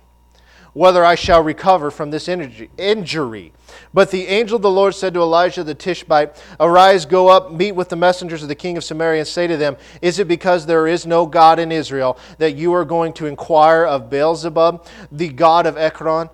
whether 0.79 1.05
I 1.05 1.17
shall 1.17 1.43
recover 1.43 1.91
from 1.91 2.13
this 2.13 2.29
injury. 2.29 3.53
But 3.93 4.13
the 4.13 4.29
angel 4.29 4.57
of 4.57 4.63
the 4.63 4.71
Lord 4.71 4.95
said 4.95 5.13
to 5.15 5.21
Elijah 5.21 5.65
the 5.65 5.75
Tishbite, 5.75 6.41
Arise, 6.61 7.05
go 7.05 7.27
up, 7.27 7.51
meet 7.51 7.73
with 7.73 7.89
the 7.89 7.97
messengers 7.97 8.45
of 8.45 8.49
the 8.49 8.55
king 8.55 8.77
of 8.77 8.85
Samaria, 8.85 9.23
and 9.23 9.29
say 9.29 9.49
to 9.49 9.57
them, 9.57 9.77
Is 10.01 10.21
it 10.21 10.29
because 10.29 10.67
there 10.67 10.87
is 10.87 11.05
no 11.05 11.27
God 11.27 11.59
in 11.59 11.73
Israel 11.73 12.17
that 12.39 12.55
you 12.55 12.73
are 12.75 12.85
going 12.85 13.13
to 13.15 13.27
inquire 13.27 13.85
of 13.87 14.09
Beelzebub, 14.09 14.87
the 15.11 15.31
god 15.31 15.67
of 15.67 15.77
Ekron? 15.77 16.31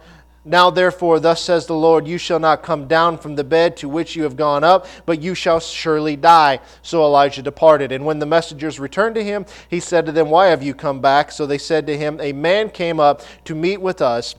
Now, 0.46 0.68
therefore, 0.68 1.20
thus 1.20 1.40
says 1.40 1.66
the 1.66 1.74
Lord, 1.74 2.06
You 2.06 2.18
shall 2.18 2.38
not 2.38 2.62
come 2.62 2.86
down 2.86 3.16
from 3.16 3.34
the 3.34 3.44
bed 3.44 3.78
to 3.78 3.88
which 3.88 4.14
you 4.14 4.24
have 4.24 4.36
gone 4.36 4.62
up, 4.62 4.86
but 5.06 5.22
you 5.22 5.34
shall 5.34 5.58
surely 5.58 6.16
die. 6.16 6.60
So 6.82 7.02
Elijah 7.02 7.42
departed. 7.42 7.92
And 7.92 8.04
when 8.04 8.18
the 8.18 8.26
messengers 8.26 8.78
returned 8.78 9.14
to 9.14 9.24
him, 9.24 9.46
he 9.68 9.80
said 9.80 10.04
to 10.06 10.12
them, 10.12 10.28
Why 10.28 10.48
have 10.48 10.62
you 10.62 10.74
come 10.74 11.00
back? 11.00 11.32
So 11.32 11.46
they 11.46 11.58
said 11.58 11.86
to 11.86 11.96
him, 11.96 12.20
A 12.20 12.32
man 12.32 12.68
came 12.68 13.00
up 13.00 13.22
to 13.44 13.54
meet 13.54 13.80
with 13.80 14.02
us 14.02 14.34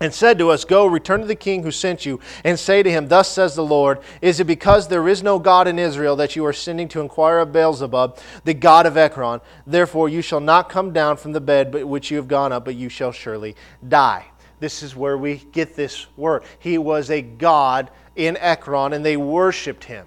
and 0.00 0.12
said 0.12 0.38
to 0.38 0.50
us, 0.50 0.64
Go, 0.64 0.86
return 0.86 1.20
to 1.20 1.26
the 1.26 1.36
king 1.36 1.62
who 1.62 1.70
sent 1.70 2.04
you, 2.04 2.18
and 2.42 2.58
say 2.58 2.82
to 2.82 2.90
him, 2.90 3.06
Thus 3.06 3.30
says 3.30 3.54
the 3.54 3.64
Lord, 3.64 4.00
Is 4.20 4.40
it 4.40 4.46
because 4.48 4.88
there 4.88 5.06
is 5.06 5.22
no 5.22 5.38
God 5.38 5.68
in 5.68 5.78
Israel 5.78 6.16
that 6.16 6.34
you 6.34 6.44
are 6.46 6.52
sending 6.52 6.88
to 6.88 7.00
inquire 7.00 7.38
of 7.38 7.52
Beelzebub, 7.52 8.18
the 8.42 8.54
god 8.54 8.86
of 8.86 8.96
Ekron? 8.96 9.40
Therefore 9.64 10.08
you 10.08 10.20
shall 10.20 10.40
not 10.40 10.68
come 10.68 10.92
down 10.92 11.16
from 11.16 11.30
the 11.30 11.40
bed 11.40 11.72
which 11.84 12.10
you 12.10 12.16
have 12.16 12.26
gone 12.26 12.50
up, 12.50 12.64
but 12.64 12.74
you 12.74 12.88
shall 12.88 13.12
surely 13.12 13.54
die. 13.86 14.31
This 14.62 14.84
is 14.84 14.94
where 14.94 15.18
we 15.18 15.38
get 15.50 15.74
this 15.74 16.06
word. 16.16 16.44
He 16.60 16.78
was 16.78 17.10
a 17.10 17.20
god 17.20 17.90
in 18.14 18.36
Ekron, 18.36 18.92
and 18.92 19.04
they 19.04 19.16
worshiped 19.16 19.82
him. 19.82 20.06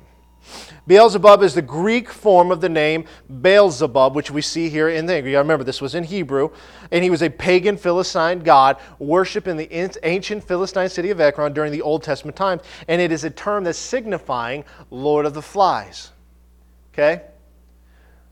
Beelzebub 0.88 1.44
is 1.44 1.56
the 1.56 1.62
Greek 1.62 2.10
form 2.10 2.52
of 2.52 2.62
the 2.62 2.70
name 2.70 3.04
Beelzebub, 3.42 4.16
which 4.16 4.32
we 4.32 4.42
see 4.42 4.70
here 4.70 4.88
in 4.88 5.08
the. 5.08 5.16
I 5.16 5.40
remember, 5.40 5.66
this 5.66 5.82
was 5.82 5.94
in 5.94 6.06
Hebrew, 6.06 6.52
and 6.90 7.04
he 7.04 7.10
was 7.10 7.22
a 7.22 7.30
pagan 7.30 7.76
Philistine 7.76 8.40
god 8.40 8.78
worshipped 8.98 9.50
in 9.50 9.58
the 9.58 9.70
ancient 10.08 10.42
Philistine 10.42 10.88
city 10.88 11.10
of 11.10 11.20
Ekron 11.20 11.52
during 11.52 11.74
the 11.74 11.82
Old 11.82 12.02
Testament 12.02 12.38
times, 12.38 12.62
and 12.88 13.02
it 13.02 13.12
is 13.12 13.26
a 13.26 13.30
term 13.30 13.66
that's 13.66 13.78
signifying 13.78 14.64
Lord 14.90 15.26
of 15.26 15.34
the 15.34 15.42
Flies. 15.42 16.12
Okay? 16.94 17.24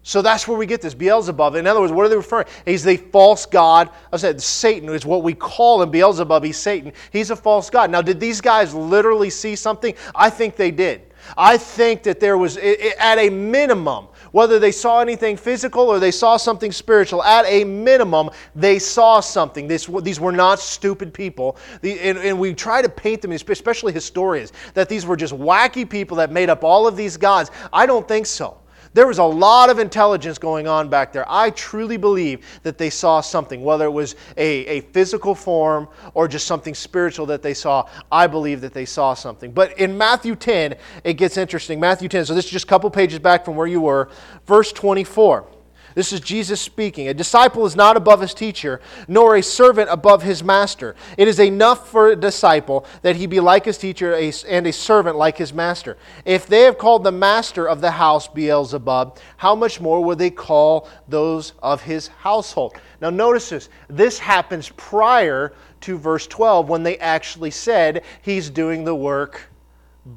So 0.03 0.21
that's 0.21 0.47
where 0.49 0.57
we 0.57 0.65
get 0.65 0.81
this 0.81 0.93
Beelzebub. 0.93 1.55
In 1.55 1.65
other 1.65 1.79
words, 1.79 1.93
what 1.93 2.05
are 2.05 2.09
they 2.09 2.17
referring? 2.17 2.47
He's 2.65 2.83
the 2.83 2.97
false 2.97 3.45
god. 3.45 3.89
I 4.11 4.17
said 4.17 4.41
Satan 4.41 4.89
is 4.89 5.05
what 5.05 5.23
we 5.23 5.33
call 5.33 5.81
him. 5.81 5.91
Beelzebub. 5.91 6.43
He's 6.43 6.57
Satan. 6.57 6.91
He's 7.11 7.31
a 7.31 7.35
false 7.37 7.69
god. 7.69 7.89
Now, 7.89 8.01
did 8.01 8.19
these 8.19 8.41
guys 8.41 8.73
literally 8.73 9.29
see 9.29 9.55
something? 9.55 9.95
I 10.13 10.29
think 10.29 10.57
they 10.57 10.71
did. 10.71 11.03
I 11.37 11.55
think 11.57 12.03
that 12.03 12.19
there 12.19 12.37
was, 12.37 12.57
at 12.57 13.17
a 13.17 13.29
minimum, 13.29 14.07
whether 14.33 14.59
they 14.59 14.73
saw 14.73 14.99
anything 14.99 15.37
physical 15.37 15.83
or 15.83 15.99
they 15.99 16.11
saw 16.11 16.35
something 16.35 16.71
spiritual, 16.71 17.23
at 17.23 17.45
a 17.45 17.63
minimum, 17.63 18.29
they 18.55 18.79
saw 18.79 19.21
something. 19.21 19.67
This, 19.67 19.89
these 20.01 20.19
were 20.19 20.33
not 20.33 20.59
stupid 20.59 21.13
people. 21.13 21.55
The, 21.81 21.97
and, 22.01 22.17
and, 22.17 22.37
we 22.37 22.53
try 22.53 22.81
to 22.81 22.89
paint 22.89 23.21
them, 23.21 23.31
especially 23.31 23.93
historians, 23.93 24.51
that 24.73 24.89
these 24.89 25.05
were 25.05 25.15
just 25.15 25.33
wacky 25.33 25.89
people 25.89 26.17
that 26.17 26.29
made 26.29 26.49
up 26.49 26.65
all 26.65 26.87
of 26.87 26.97
these 26.97 27.15
gods. 27.15 27.51
I 27.71 27.85
don't 27.85 28.05
think 28.05 28.25
so. 28.25 28.57
There 28.93 29.07
was 29.07 29.17
a 29.17 29.23
lot 29.23 29.69
of 29.69 29.79
intelligence 29.79 30.37
going 30.37 30.67
on 30.67 30.89
back 30.89 31.11
there. 31.11 31.25
I 31.27 31.49
truly 31.51 31.97
believe 31.97 32.45
that 32.63 32.77
they 32.77 32.89
saw 32.89 33.21
something, 33.21 33.63
whether 33.63 33.85
it 33.85 33.91
was 33.91 34.15
a, 34.37 34.65
a 34.65 34.81
physical 34.81 35.33
form 35.33 35.87
or 36.13 36.27
just 36.27 36.45
something 36.45 36.75
spiritual 36.75 37.25
that 37.27 37.41
they 37.41 37.53
saw. 37.53 37.89
I 38.11 38.27
believe 38.27 38.61
that 38.61 38.73
they 38.73 38.85
saw 38.85 39.13
something. 39.13 39.51
But 39.51 39.77
in 39.79 39.97
Matthew 39.97 40.35
10, 40.35 40.75
it 41.03 41.13
gets 41.13 41.37
interesting. 41.37 41.79
Matthew 41.79 42.09
10, 42.09 42.25
so 42.25 42.35
this 42.35 42.45
is 42.45 42.51
just 42.51 42.65
a 42.65 42.67
couple 42.67 42.89
pages 42.89 43.19
back 43.19 43.45
from 43.45 43.55
where 43.55 43.67
you 43.67 43.81
were, 43.81 44.09
verse 44.45 44.71
24. 44.71 45.47
This 45.95 46.13
is 46.13 46.19
Jesus 46.19 46.59
speaking. 46.59 47.07
A 47.07 47.13
disciple 47.13 47.65
is 47.65 47.75
not 47.75 47.97
above 47.97 48.21
his 48.21 48.33
teacher, 48.33 48.81
nor 49.07 49.35
a 49.35 49.43
servant 49.43 49.89
above 49.89 50.23
his 50.23 50.43
master. 50.43 50.95
It 51.17 51.27
is 51.27 51.39
enough 51.39 51.89
for 51.89 52.09
a 52.09 52.15
disciple 52.15 52.85
that 53.01 53.15
he 53.15 53.27
be 53.27 53.39
like 53.39 53.65
his 53.65 53.77
teacher 53.77 54.13
and 54.13 54.67
a 54.67 54.73
servant 54.73 55.17
like 55.17 55.37
his 55.37 55.53
master. 55.53 55.97
If 56.25 56.47
they 56.47 56.61
have 56.61 56.77
called 56.77 57.03
the 57.03 57.11
master 57.11 57.67
of 57.67 57.81
the 57.81 57.91
house 57.91 58.27
Beelzebub, 58.27 59.17
how 59.37 59.55
much 59.55 59.79
more 59.79 60.03
will 60.03 60.15
they 60.15 60.31
call 60.31 60.89
those 61.07 61.53
of 61.61 61.81
his 61.81 62.07
household? 62.07 62.75
Now, 63.01 63.09
notice 63.09 63.49
this. 63.49 63.69
This 63.89 64.17
happens 64.17 64.69
prior 64.69 65.53
to 65.81 65.97
verse 65.97 66.25
12 66.27 66.69
when 66.69 66.83
they 66.83 66.97
actually 66.99 67.51
said 67.51 68.03
he's 68.21 68.49
doing 68.49 68.83
the 68.83 68.95
work 68.95 69.49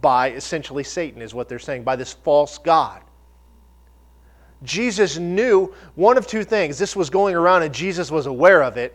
by 0.00 0.30
essentially 0.30 0.84
Satan, 0.84 1.22
is 1.22 1.34
what 1.34 1.48
they're 1.48 1.58
saying, 1.58 1.84
by 1.84 1.96
this 1.96 2.12
false 2.12 2.58
God. 2.58 3.02
Jesus 4.62 5.18
knew 5.18 5.72
one 5.94 6.16
of 6.16 6.26
two 6.26 6.44
things. 6.44 6.78
This 6.78 6.96
was 6.96 7.10
going 7.10 7.34
around 7.34 7.62
and 7.62 7.74
Jesus 7.74 8.10
was 8.10 8.26
aware 8.26 8.62
of 8.62 8.76
it, 8.76 8.94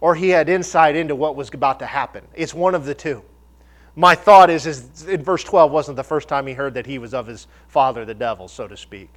or 0.00 0.14
he 0.14 0.28
had 0.28 0.48
insight 0.48 0.96
into 0.96 1.14
what 1.14 1.36
was 1.36 1.52
about 1.52 1.78
to 1.80 1.86
happen. 1.86 2.24
It's 2.34 2.54
one 2.54 2.74
of 2.74 2.84
the 2.84 2.94
two. 2.94 3.22
My 3.96 4.14
thought 4.14 4.50
is, 4.50 4.66
is 4.66 5.06
in 5.06 5.22
verse 5.22 5.44
12 5.44 5.70
wasn't 5.72 5.96
the 5.96 6.04
first 6.04 6.28
time 6.28 6.46
he 6.46 6.54
heard 6.54 6.74
that 6.74 6.86
he 6.86 6.98
was 6.98 7.12
of 7.12 7.26
his 7.26 7.46
father, 7.68 8.04
the 8.04 8.14
devil, 8.14 8.48
so 8.48 8.68
to 8.68 8.76
speak. 8.76 9.10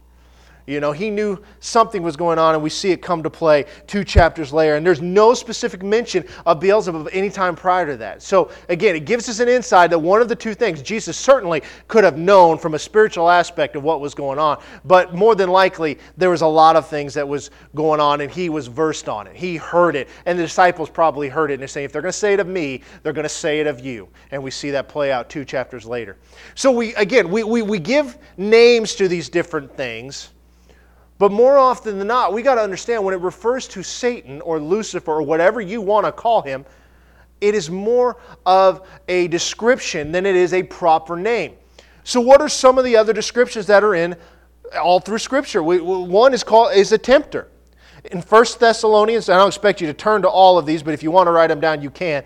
You 0.66 0.80
know, 0.80 0.94
he 0.94 1.10
knew 1.10 1.38
something 1.60 2.02
was 2.02 2.16
going 2.16 2.40
on, 2.40 2.54
and 2.54 2.64
we 2.64 2.70
see 2.70 2.92
it 2.92 3.02
come 3.02 3.22
to 3.24 3.30
play 3.30 3.66
two 3.86 4.04
chapters 4.06 4.54
later. 4.54 4.76
And 4.76 4.86
there's 4.86 5.02
no 5.02 5.34
specific 5.34 5.84
mention 5.84 6.26
of 6.46 6.62
Beelzebub 6.62 7.10
any 7.12 7.30
time 7.30 7.56
prior 7.56 7.86
to 7.86 7.98
that. 7.98 8.22
So, 8.22 8.50
again, 8.70 8.96
it 8.96 9.02
gives 9.02 9.28
us 9.28 9.40
an 9.40 9.50
insight 9.50 9.90
that 9.90 10.00
one 10.00 10.22
of 10.22 10.30
the 10.30 10.36
two 10.36 10.54
things 10.54 10.82
Jesus 10.82 11.18
certainly 11.18 11.64
could 11.90 12.06
have 12.06 12.18
known 12.18 12.58
from 12.58 12.76
a 12.76 12.80
spiritual 12.80 13.30
aspect 13.30 13.76
of 13.76 13.84
what 13.84 14.00
was 14.00 14.16
going 14.16 14.40
on, 14.40 14.62
but 14.86 15.14
more 15.14 15.36
than 15.36 15.50
likely, 15.50 16.00
there 16.16 16.30
was 16.30 16.42
a 16.42 16.48
lot 16.48 16.78
of 16.78 16.88
things 16.88 17.14
that 17.14 17.28
was 17.28 17.52
going 17.76 18.00
on, 18.00 18.22
and 18.22 18.32
he 18.32 18.48
was 18.50 18.68
versed 18.68 19.10
on 19.10 19.28
it. 19.28 19.36
He 19.36 19.58
heard 19.58 19.98
it, 19.98 20.08
and 20.26 20.40
the 20.40 20.44
disciples 20.44 20.90
probably 20.90 21.28
heard 21.28 21.52
it, 21.52 21.56
and 21.56 21.62
they're 21.62 21.68
saying, 21.68 21.86
if 21.86 21.92
they're 21.92 22.02
going 22.02 22.12
to 22.12 22.18
say 22.18 22.34
it 22.34 22.40
of 22.40 22.48
me, 22.48 22.82
they're 23.02 23.14
going 23.14 23.24
to 23.24 23.30
say 23.30 23.60
it 23.60 23.68
of 23.68 23.82
you. 23.82 24.08
And 24.32 24.42
we 24.42 24.52
see 24.52 24.72
that 24.72 24.88
play 24.88 25.12
out 25.12 25.30
two 25.30 25.44
chapters 25.44 25.86
later. 25.86 26.18
So, 26.56 26.72
we 26.72 26.96
again, 26.96 27.30
we, 27.30 27.44
we, 27.44 27.62
we 27.62 27.80
give 27.80 28.18
names 28.38 28.96
to 28.96 29.10
these 29.10 29.28
different 29.28 29.76
things 29.76 30.30
but 31.18 31.32
more 31.32 31.58
often 31.58 32.00
than 32.00 32.08
not, 32.08 32.34
we 32.34 32.42
got 32.42 32.56
to 32.56 32.62
understand 32.62 33.04
when 33.04 33.14
it 33.14 33.22
refers 33.22 33.68
to 33.70 33.84
Satan 33.84 34.42
or 34.42 34.60
Lucifer 34.60 35.12
or 35.12 35.22
whatever 35.22 35.62
you 35.62 35.82
want 35.82 36.06
to 36.06 36.12
call 36.12 36.42
him, 36.42 36.66
it 37.42 37.56
is 37.56 37.70
more 37.70 38.18
of 38.46 38.88
a 39.08 39.28
description 39.28 40.12
than 40.12 40.26
it 40.26 40.36
is 40.36 40.54
a 40.54 40.64
proper 40.64 41.16
name. 41.16 41.54
So, 42.04 42.20
what 42.20 42.42
are 42.42 42.50
some 42.50 42.78
of 42.78 42.84
the 42.84 42.96
other 42.96 43.14
descriptions 43.14 43.68
that 43.68 43.84
are 43.84 43.96
in 43.96 44.16
all 44.82 45.00
through 45.00 45.20
Scripture? 45.20 45.62
We, 45.62 45.80
one 45.80 46.34
is 46.34 46.44
called 46.44 46.76
is 46.76 46.92
a 46.92 46.98
tempter. 46.98 47.48
In 48.12 48.22
1 48.22 48.46
Thessalonians, 48.60 49.30
I 49.30 49.38
don't 49.38 49.48
expect 49.48 49.80
you 49.80 49.88
to 49.88 49.94
turn 49.94 50.24
to 50.24 50.30
all 50.30 50.58
of 50.58 50.66
these, 50.66 50.84
but 50.84 50.94
if 50.94 51.04
you 51.04 51.12
want 51.12 51.28
to 51.28 51.32
write 51.32 51.48
them 51.48 51.62
down, 51.62 51.82
you 51.82 51.90
can 51.90 52.24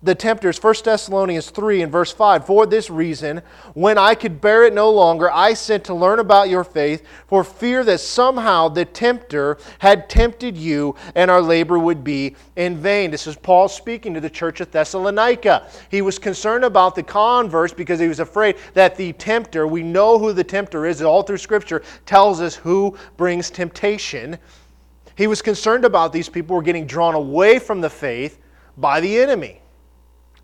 the 0.00 0.14
tempters, 0.14 0.62
1 0.62 0.74
Thessalonians 0.84 1.50
3 1.50 1.82
and 1.82 1.90
verse 1.90 2.12
5. 2.12 2.46
For 2.46 2.66
this 2.66 2.88
reason, 2.88 3.42
when 3.74 3.98
I 3.98 4.14
could 4.14 4.40
bear 4.40 4.64
it 4.64 4.72
no 4.72 4.90
longer, 4.90 5.30
I 5.30 5.54
sent 5.54 5.84
to 5.84 5.94
learn 5.94 6.20
about 6.20 6.48
your 6.48 6.62
faith, 6.62 7.04
for 7.26 7.42
fear 7.42 7.82
that 7.84 7.98
somehow 7.98 8.68
the 8.68 8.84
tempter 8.84 9.58
had 9.80 10.08
tempted 10.08 10.56
you 10.56 10.94
and 11.16 11.30
our 11.30 11.42
labor 11.42 11.80
would 11.80 12.04
be 12.04 12.36
in 12.54 12.76
vain. 12.76 13.10
This 13.10 13.26
is 13.26 13.34
Paul 13.34 13.68
speaking 13.68 14.14
to 14.14 14.20
the 14.20 14.30
church 14.30 14.60
of 14.60 14.70
Thessalonica. 14.70 15.68
He 15.90 16.00
was 16.00 16.18
concerned 16.18 16.64
about 16.64 16.94
the 16.94 17.02
converse 17.02 17.72
because 17.72 17.98
he 17.98 18.08
was 18.08 18.20
afraid 18.20 18.56
that 18.74 18.96
the 18.96 19.12
tempter, 19.14 19.66
we 19.66 19.82
know 19.82 20.16
who 20.18 20.32
the 20.32 20.44
tempter 20.44 20.86
is, 20.86 21.02
all 21.02 21.22
through 21.22 21.38
Scripture 21.38 21.82
tells 22.06 22.40
us 22.40 22.54
who 22.54 22.96
brings 23.16 23.50
temptation. 23.50 24.38
He 25.16 25.26
was 25.26 25.42
concerned 25.42 25.84
about 25.84 26.12
these 26.12 26.28
people 26.28 26.54
were 26.54 26.62
getting 26.62 26.86
drawn 26.86 27.16
away 27.16 27.58
from 27.58 27.80
the 27.80 27.90
faith 27.90 28.38
by 28.76 29.00
the 29.00 29.18
enemy. 29.18 29.60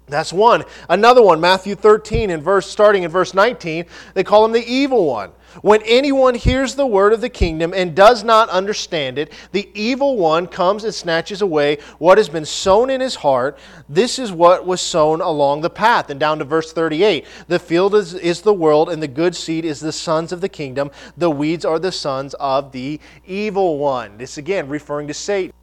That's 0.06 0.32
one. 0.32 0.64
Another 0.90 1.22
one, 1.22 1.40
Matthew 1.40 1.74
13 1.74 2.28
and 2.30 2.42
verse 2.42 2.70
starting 2.70 3.04
in 3.04 3.10
verse 3.10 3.32
19, 3.32 3.86
they 4.12 4.24
call 4.24 4.44
him 4.44 4.52
the 4.52 4.64
evil 4.64 5.06
one. 5.06 5.30
When 5.62 5.82
anyone 5.82 6.34
hears 6.34 6.74
the 6.74 6.86
word 6.86 7.12
of 7.12 7.20
the 7.20 7.28
kingdom 7.28 7.72
and 7.74 7.94
does 7.94 8.24
not 8.24 8.50
understand 8.50 9.18
it, 9.18 9.32
the 9.52 9.70
evil 9.72 10.16
one 10.16 10.46
comes 10.46 10.84
and 10.84 10.92
snatches 10.92 11.40
away 11.40 11.78
what 11.98 12.18
has 12.18 12.28
been 12.28 12.44
sown 12.44 12.90
in 12.90 13.00
his 13.00 13.14
heart. 13.14 13.58
This 13.88 14.18
is 14.18 14.32
what 14.32 14.66
was 14.66 14.80
sown 14.80 15.20
along 15.20 15.60
the 15.60 15.70
path. 15.70 16.10
And 16.10 16.18
down 16.18 16.38
to 16.40 16.44
verse 16.44 16.72
38 16.72 17.24
The 17.46 17.58
field 17.58 17.94
is, 17.94 18.14
is 18.14 18.42
the 18.42 18.52
world, 18.52 18.90
and 18.90 19.02
the 19.02 19.08
good 19.08 19.34
seed 19.34 19.64
is 19.64 19.80
the 19.80 19.92
sons 19.92 20.32
of 20.32 20.40
the 20.40 20.48
kingdom. 20.48 20.90
The 21.16 21.30
weeds 21.30 21.64
are 21.64 21.78
the 21.78 21.92
sons 21.92 22.34
of 22.34 22.72
the 22.72 23.00
evil 23.24 23.78
one. 23.78 24.18
This 24.18 24.36
again 24.36 24.68
referring 24.68 25.06
to 25.06 25.14
Satan. 25.14 25.54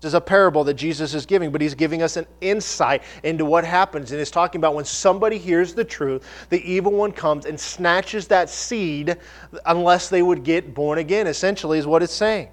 This 0.00 0.10
is 0.10 0.14
a 0.14 0.20
parable 0.20 0.64
that 0.64 0.74
Jesus 0.74 1.12
is 1.12 1.26
giving, 1.26 1.50
but 1.50 1.60
he's 1.60 1.74
giving 1.74 2.00
us 2.00 2.16
an 2.16 2.26
insight 2.40 3.02
into 3.22 3.44
what 3.44 3.64
happens. 3.64 4.10
And 4.12 4.18
he's 4.18 4.30
talking 4.30 4.58
about 4.58 4.74
when 4.74 4.86
somebody 4.86 5.36
hears 5.36 5.74
the 5.74 5.84
truth, 5.84 6.26
the 6.48 6.62
evil 6.62 6.92
one 6.92 7.12
comes 7.12 7.44
and 7.44 7.60
snatches 7.60 8.26
that 8.28 8.48
seed 8.48 9.18
unless 9.66 10.08
they 10.08 10.22
would 10.22 10.42
get 10.42 10.74
born 10.74 10.98
again, 10.98 11.26
essentially, 11.26 11.78
is 11.78 11.86
what 11.86 12.02
it's 12.02 12.14
saying. 12.14 12.48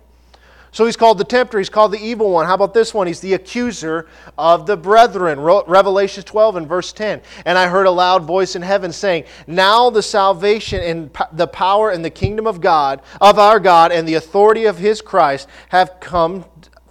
So 0.71 0.85
he's 0.85 0.97
called 0.97 1.17
the 1.17 1.23
tempter, 1.23 1.57
he's 1.57 1.69
called 1.69 1.93
the 1.93 2.03
evil 2.03 2.29
one. 2.31 2.45
How 2.45 2.53
about 2.53 2.73
this 2.73 2.93
one? 2.93 3.07
He's 3.07 3.21
the 3.21 3.33
accuser 3.33 4.07
of 4.37 4.65
the 4.65 4.75
brethren. 4.75 5.39
Revelation 5.39 6.23
12 6.23 6.57
and 6.57 6.67
verse 6.67 6.91
10. 6.91 7.21
And 7.45 7.57
I 7.57 7.67
heard 7.67 7.87
a 7.87 7.91
loud 7.91 8.25
voice 8.25 8.55
in 8.55 8.61
heaven 8.61 8.91
saying, 8.91 9.23
Now 9.47 9.89
the 9.89 10.03
salvation 10.03 10.81
and 10.81 11.17
the 11.31 11.47
power 11.47 11.91
and 11.91 12.03
the 12.03 12.09
kingdom 12.09 12.45
of 12.45 12.59
God, 12.59 13.01
of 13.21 13.39
our 13.39 13.59
God, 13.59 13.93
and 13.93 14.07
the 14.07 14.15
authority 14.15 14.65
of 14.65 14.77
his 14.77 15.01
Christ 15.01 15.47
have 15.69 15.99
come 16.01 16.43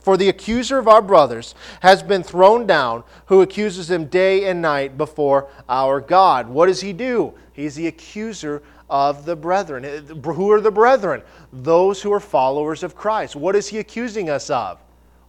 for 0.07 0.17
the 0.17 0.29
accuser 0.29 0.79
of 0.79 0.87
our 0.87 1.03
brothers 1.03 1.57
has 1.81 2.01
been 2.01 2.23
thrown 2.23 2.65
down, 2.65 3.03
who 3.25 3.43
accuses 3.43 3.89
them 3.89 4.05
day 4.05 4.49
and 4.49 4.63
night 4.63 4.97
before 4.97 5.49
our 5.69 6.01
God. 6.01 6.49
What 6.49 6.67
does 6.67 6.81
he 6.81 6.93
do? 6.93 7.35
He's 7.53 7.75
the 7.75 7.89
accuser 7.89 8.63
of 8.89 9.25
the 9.25 9.35
brethren. 9.35 9.85
Eh, 9.85 9.99
who 10.31 10.53
are 10.53 10.61
the 10.61 10.71
brethren? 10.71 11.23
Those 11.53 12.01
who 12.01 12.13
are 12.13 12.21
followers 12.21 12.85
of 12.85 12.95
Christ. 12.95 13.35
What 13.35 13.57
is 13.57 13.67
he 13.67 13.79
accusing 13.79 14.31
us 14.31 14.49
of? 14.49 14.79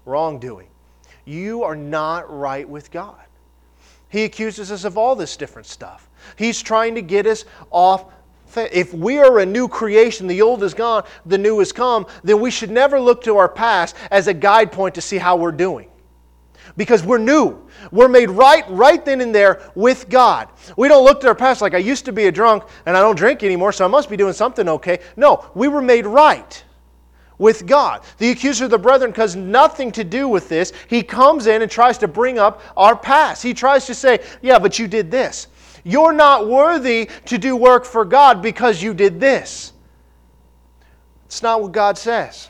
Wrongdoing. 0.06 0.68
You 1.26 1.64
are 1.64 1.76
not 1.76 2.32
right 2.32 2.70
with 2.70 2.92
God. 2.92 3.26
He 4.10 4.26
accuses 4.26 4.72
us 4.72 4.84
of 4.84 4.96
all 4.96 5.16
this 5.16 5.38
different 5.38 5.66
stuff. 5.66 6.08
He's 6.36 6.62
trying 6.62 6.94
to 6.94 7.02
get 7.02 7.26
us 7.26 7.46
off 7.72 8.06
if 8.56 8.94
we 8.94 9.18
are 9.20 9.40
a 9.40 9.46
new 9.46 9.68
creation, 9.68 10.28
the 10.28 10.42
old 10.42 10.64
is 10.64 10.74
gone, 10.74 11.04
the 11.26 11.38
new 11.38 11.60
has 11.60 11.72
come, 11.72 12.06
then 12.24 12.40
we 12.40 12.52
should 12.52 12.72
never 12.72 13.00
look 13.00 13.24
to 13.24 13.38
our 13.38 13.50
past 13.50 13.96
as 14.12 14.28
a 14.28 14.34
guide 14.34 14.72
point 14.72 14.96
to 14.96 15.02
see 15.02 15.18
how 15.18 15.36
we're 15.36 15.52
doing. 15.52 15.90
because 16.76 17.04
we're 17.04 17.18
new. 17.18 17.66
We're 17.92 18.08
made 18.10 18.30
right 18.30 18.64
right 18.70 19.04
then 19.04 19.22
and 19.22 19.34
there 19.34 19.62
with 19.76 20.10
God. 20.10 20.50
We 20.76 20.88
don't 20.88 21.06
look 21.06 21.22
to 21.22 21.28
our 21.28 21.36
past 21.36 21.62
like 21.62 21.74
I 21.74 21.78
used 21.78 22.06
to 22.06 22.12
be 22.12 22.26
a 22.26 22.32
drunk 22.32 22.64
and 22.86 22.98
I 22.98 23.02
don't 23.02 23.16
drink 23.16 23.44
anymore, 23.44 23.72
so 23.72 23.86
I 23.86 23.88
must 23.88 24.10
be 24.10 24.18
doing 24.18 24.34
something 24.34 24.68
okay. 24.70 25.00
No, 25.16 25.50
we 25.56 25.68
were 25.68 25.82
made 25.82 26.06
right 26.06 26.64
with 27.38 27.66
God. 27.68 28.02
The 28.18 28.32
accuser 28.32 28.66
of 28.66 28.72
the 28.72 28.78
brethren 28.78 29.14
has 29.16 29.36
nothing 29.36 29.92
to 29.94 30.04
do 30.04 30.28
with 30.28 30.50
this. 30.50 30.74
He 30.88 31.04
comes 31.04 31.48
in 31.48 31.62
and 31.62 31.70
tries 31.72 31.98
to 32.00 32.08
bring 32.08 32.40
up 32.40 32.62
our 32.76 32.96
past. 32.96 33.44
He 33.44 33.54
tries 33.54 33.86
to 33.86 33.94
say, 33.94 34.20
Yeah, 34.42 34.60
but 34.60 34.80
you 34.80 34.88
did 34.88 35.12
this. 35.12 35.48
You're 35.88 36.12
not 36.12 36.50
worthy 36.50 37.10
to 37.26 37.38
do 37.38 37.56
work 37.56 37.86
for 37.86 38.04
God 38.04 38.42
because 38.42 38.84
you 38.84 38.94
did 38.94 39.22
this. 39.22 39.72
It's 41.28 41.42
not 41.42 41.62
what 41.62 41.72
God 41.72 41.98
says. 41.98 42.50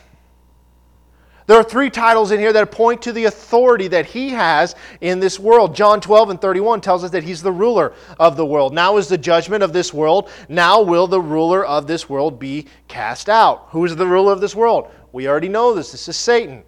There 1.46 1.56
are 1.56 1.62
three 1.62 1.88
titles 1.88 2.32
in 2.32 2.40
here 2.40 2.52
that 2.52 2.72
point 2.72 3.00
to 3.02 3.12
the 3.12 3.26
authority 3.26 3.86
that 3.88 4.06
he 4.06 4.30
has 4.30 4.74
in 5.00 5.20
this 5.20 5.38
world. 5.38 5.74
John 5.74 6.00
12 6.00 6.30
and 6.30 6.40
31 6.40 6.80
tells 6.80 7.04
us 7.04 7.12
that 7.12 7.22
he's 7.22 7.40
the 7.40 7.52
ruler 7.52 7.94
of 8.18 8.36
the 8.36 8.44
world. 8.44 8.74
Now 8.74 8.96
is 8.96 9.06
the 9.06 9.16
judgment 9.16 9.62
of 9.62 9.72
this 9.72 9.94
world. 9.94 10.30
Now 10.48 10.82
will 10.82 11.06
the 11.06 11.20
ruler 11.20 11.64
of 11.64 11.86
this 11.86 12.08
world 12.08 12.40
be 12.40 12.66
cast 12.88 13.28
out. 13.28 13.68
Who 13.70 13.84
is 13.84 13.94
the 13.94 14.06
ruler 14.06 14.32
of 14.32 14.40
this 14.40 14.56
world? 14.56 14.90
We 15.12 15.28
already 15.28 15.48
know 15.48 15.74
this. 15.74 15.92
This 15.92 16.08
is 16.08 16.16
Satan. 16.16 16.64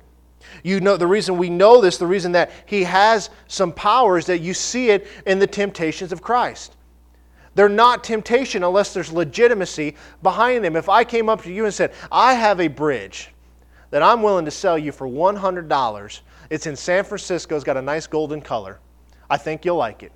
You 0.63 0.81
know 0.81 0.97
the 0.97 1.07
reason 1.07 1.39
we 1.39 1.51
know 1.51 1.81
this, 1.81 1.99
the 1.99 2.07
reason 2.07 2.33
that 2.33 2.51
he 2.67 2.85
has 2.85 3.31
some 3.49 3.73
powers 3.73 4.27
that 4.27 4.41
you 4.41 4.55
see 4.55 4.91
it 4.91 5.07
in 5.27 5.39
the 5.39 5.47
temptations 5.47 6.13
of 6.13 6.23
Christ. 6.23 6.77
They're 7.55 7.69
not 7.69 8.05
temptation 8.05 8.63
unless 8.63 8.95
there's 8.95 9.13
legitimacy 9.13 9.97
behind 10.23 10.65
them. 10.65 10.77
If 10.77 10.89
I 10.89 11.05
came 11.05 11.29
up 11.29 11.43
to 11.43 11.53
you 11.53 11.65
and 11.65 11.75
said, 11.75 11.93
I 12.11 12.35
have 12.35 12.61
a 12.61 12.69
bridge 12.69 13.33
that 13.91 14.03
I'm 14.03 14.23
willing 14.23 14.45
to 14.45 14.51
sell 14.51 14.79
you 14.79 14.93
for 14.93 15.09
$100. 15.09 16.21
It's 16.49 16.67
in 16.67 16.77
San 16.77 17.05
Francisco, 17.05 17.57
it's 17.57 17.65
got 17.65 17.77
a 17.77 17.83
nice 17.83 18.07
golden 18.07 18.41
color. 18.41 18.79
I 19.29 19.37
think 19.37 19.65
you'll 19.65 19.77
like 19.77 20.03
it. 20.03 20.13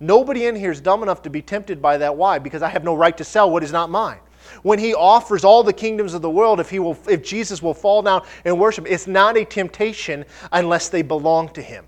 Nobody 0.00 0.46
in 0.46 0.56
here 0.56 0.70
is 0.70 0.80
dumb 0.80 1.02
enough 1.02 1.22
to 1.22 1.30
be 1.30 1.42
tempted 1.42 1.82
by 1.82 1.98
that. 1.98 2.16
Why? 2.16 2.38
Because 2.38 2.62
I 2.62 2.68
have 2.68 2.84
no 2.84 2.94
right 2.94 3.16
to 3.18 3.24
sell 3.24 3.50
what 3.50 3.62
is 3.62 3.70
not 3.70 3.90
mine. 3.90 4.18
When 4.62 4.78
he 4.78 4.94
offers 4.94 5.44
all 5.44 5.62
the 5.62 5.72
kingdoms 5.72 6.14
of 6.14 6.22
the 6.22 6.30
world, 6.30 6.60
if, 6.60 6.70
he 6.70 6.78
will, 6.78 6.98
if 7.08 7.22
Jesus 7.22 7.62
will 7.62 7.74
fall 7.74 8.02
down 8.02 8.24
and 8.44 8.58
worship, 8.58 8.86
it's 8.88 9.06
not 9.06 9.36
a 9.36 9.44
temptation 9.44 10.24
unless 10.52 10.88
they 10.88 11.02
belong 11.02 11.48
to 11.50 11.62
him. 11.62 11.84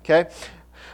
Okay? 0.00 0.28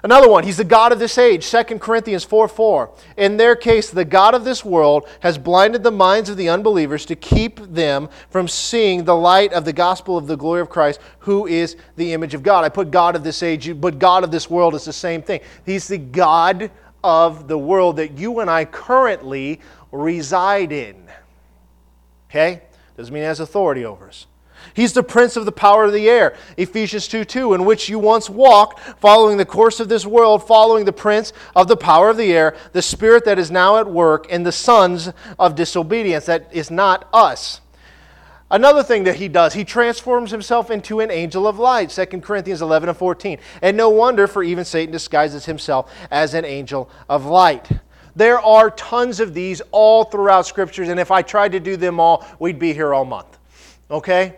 Another 0.05 0.29
one, 0.29 0.45
he's 0.45 0.59
the 0.59 0.65
God 0.65 0.93
of 0.93 0.99
this 0.99 1.17
age, 1.17 1.51
2 1.51 1.79
Corinthians 1.79 2.25
4 2.25 2.47
4. 2.47 2.93
In 3.17 3.39
their 3.39 3.57
case, 3.57 3.89
the 3.89 4.05
God 4.05 4.35
of 4.35 4.45
this 4.45 4.63
world 4.63 5.09
has 5.21 5.39
blinded 5.39 5.83
the 5.83 5.91
minds 5.91 6.29
of 6.29 6.37
the 6.37 6.51
unbelievers 6.51 7.07
to 7.07 7.17
keep 7.17 7.59
them 7.61 8.11
from 8.29 8.47
seeing 8.47 9.05
the 9.05 9.17
light 9.17 9.55
of 9.55 9.65
the 9.65 9.73
gospel 9.73 10.19
of 10.19 10.27
the 10.27 10.37
glory 10.37 10.61
of 10.61 10.69
Christ, 10.69 11.01
who 11.21 11.47
is 11.47 11.77
the 11.97 12.13
image 12.13 12.35
of 12.35 12.43
God. 12.43 12.65
I 12.65 12.69
put 12.69 12.91
God 12.91 13.17
of 13.17 13.25
this 13.25 13.43
age, 13.43 13.81
but 13.81 13.99
God 13.99 14.25
of 14.25 14.31
this 14.31 14.51
world 14.51 14.75
is 14.75 14.85
the 14.85 14.93
same 14.93 15.23
thing. 15.23 15.41
He's 15.65 15.89
the 15.89 15.97
God 15.97 16.71
of 17.05 17.47
the 17.47 17.59
world 17.59 17.97
that 17.97 18.19
you 18.19 18.41
and 18.41 18.51
I 18.51 18.65
currently 18.65 19.61
reside 19.93 20.73
in. 20.73 21.07
Okay? 22.31 22.63
Doesn't 22.97 23.13
mean 23.13 23.23
he 23.23 23.27
has 23.27 23.41
authority 23.41 23.85
over 23.85 24.09
us. 24.09 24.27
He's 24.73 24.95
the 24.95 25.03
prince 25.03 25.37
of 25.37 25.45
the 25.45 25.53
power 25.53 25.85
of 25.85 25.93
the 25.93 26.09
air, 26.09 26.35
Ephesians 26.57 27.07
2 27.07 27.27
2, 27.27 27.53
in 27.53 27.67
which 27.67 27.91
you 27.91 27.99
once 27.99 28.31
walked, 28.31 28.81
following 28.99 29.37
the 29.37 29.45
course 29.45 29.79
of 29.79 29.91
this 29.91 30.07
world, 30.07 30.47
following 30.47 30.87
the 30.87 30.93
prince 30.93 31.35
of 31.55 31.69
the 31.69 31.77
power 31.77 32.09
of 32.09 32.17
the 32.17 32.33
air, 32.33 32.57
the 32.73 32.81
spirit 32.81 33.27
that 33.27 33.39
is 33.39 33.51
now 33.51 33.77
at 33.77 33.87
work 33.87 34.27
in 34.31 34.43
the 34.43 34.51
sons 34.51 35.11
of 35.39 35.55
disobedience. 35.55 36.25
That 36.25 36.49
is 36.51 36.71
not 36.71 37.07
us. 37.13 37.61
Another 38.51 38.83
thing 38.83 39.05
that 39.05 39.17
he 39.17 39.29
does, 39.29 39.55
he 39.55 39.65
transforms 39.65 40.31
himself 40.31 40.71
into 40.71 41.01
an 41.01 41.11
angel 41.11 41.47
of 41.47 41.59
light, 41.59 41.91
2 41.91 42.07
Corinthians 42.21 42.61
11 42.61 42.89
and 42.89 42.99
14. 42.99 43.39
And 43.63 43.77
no 43.77 43.89
wonder, 43.89 44.27
for 44.27 44.43
even 44.43 44.65
Satan 44.65 44.93
disguises 44.93 45.47
himself 45.47 45.93
as 46.11 46.35
an 46.35 46.45
angel 46.45 46.91
of 47.09 47.25
light. 47.25 47.69
There 48.15 48.39
are 48.39 48.71
tons 48.71 49.19
of 49.19 49.35
these 49.35 49.61
all 49.73 50.05
throughout 50.05 50.47
scriptures, 50.47 50.89
and 50.89 51.01
if 51.01 51.11
I 51.11 51.23
tried 51.23 51.53
to 51.53 51.61
do 51.61 51.77
them 51.77 51.99
all, 51.99 52.25
we'd 52.39 52.59
be 52.59 52.73
here 52.73 52.95
all 52.95 53.05
month. 53.05 53.39
Okay? 53.91 54.37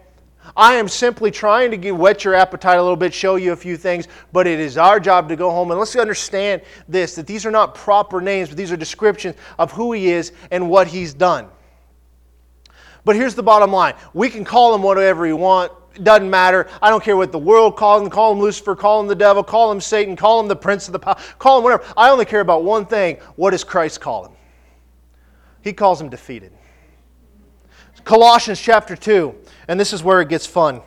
I 0.56 0.74
am 0.74 0.88
simply 0.88 1.30
trying 1.30 1.70
to 1.72 1.76
get, 1.76 1.94
whet 1.94 2.24
your 2.24 2.34
appetite 2.34 2.78
a 2.78 2.82
little 2.82 2.96
bit, 2.96 3.12
show 3.12 3.36
you 3.36 3.52
a 3.52 3.56
few 3.56 3.76
things, 3.76 4.06
but 4.32 4.46
it 4.46 4.60
is 4.60 4.78
our 4.78 5.00
job 5.00 5.28
to 5.28 5.36
go 5.36 5.50
home 5.50 5.70
and 5.70 5.80
let's 5.80 5.96
understand 5.96 6.62
this 6.88 7.16
that 7.16 7.26
these 7.26 7.44
are 7.44 7.50
not 7.50 7.74
proper 7.74 8.20
names, 8.20 8.48
but 8.48 8.56
these 8.56 8.70
are 8.70 8.76
descriptions 8.76 9.34
of 9.58 9.72
who 9.72 9.92
He 9.92 10.08
is 10.08 10.32
and 10.50 10.70
what 10.70 10.86
He's 10.86 11.12
done. 11.12 11.48
But 13.06 13.14
here's 13.14 13.36
the 13.36 13.42
bottom 13.42 13.70
line 13.70 13.94
we 14.12 14.28
can 14.28 14.44
call 14.44 14.74
Him 14.74 14.82
whatever 14.82 15.22
we 15.22 15.32
want. 15.32 15.72
It 15.94 16.04
doesn't 16.04 16.28
matter. 16.28 16.68
I 16.82 16.90
don't 16.90 17.02
care 17.02 17.16
what 17.16 17.32
the 17.32 17.38
world 17.38 17.76
calls 17.76 18.02
him. 18.02 18.10
Call 18.10 18.32
him 18.32 18.40
Lucifer, 18.40 18.76
call 18.76 19.00
him 19.00 19.06
the 19.06 19.14
devil, 19.14 19.42
call 19.42 19.72
him 19.72 19.80
Satan, 19.80 20.14
call 20.14 20.40
him 20.40 20.48
the 20.48 20.56
prince 20.56 20.88
of 20.88 20.92
the 20.92 20.98
power, 20.98 21.16
call 21.38 21.56
him 21.56 21.64
whatever. 21.64 21.84
I 21.96 22.10
only 22.10 22.26
care 22.26 22.40
about 22.40 22.64
one 22.64 22.84
thing. 22.84 23.16
What 23.36 23.52
does 23.52 23.64
Christ 23.64 24.02
call 24.02 24.26
him? 24.26 24.32
He 25.62 25.72
calls 25.72 25.98
him 25.98 26.10
defeated. 26.10 26.52
Colossians 28.04 28.60
chapter 28.60 28.94
2, 28.94 29.34
and 29.68 29.80
this 29.80 29.94
is 29.94 30.02
where 30.02 30.20
it 30.20 30.28
gets 30.28 30.44
fun. 30.44 30.82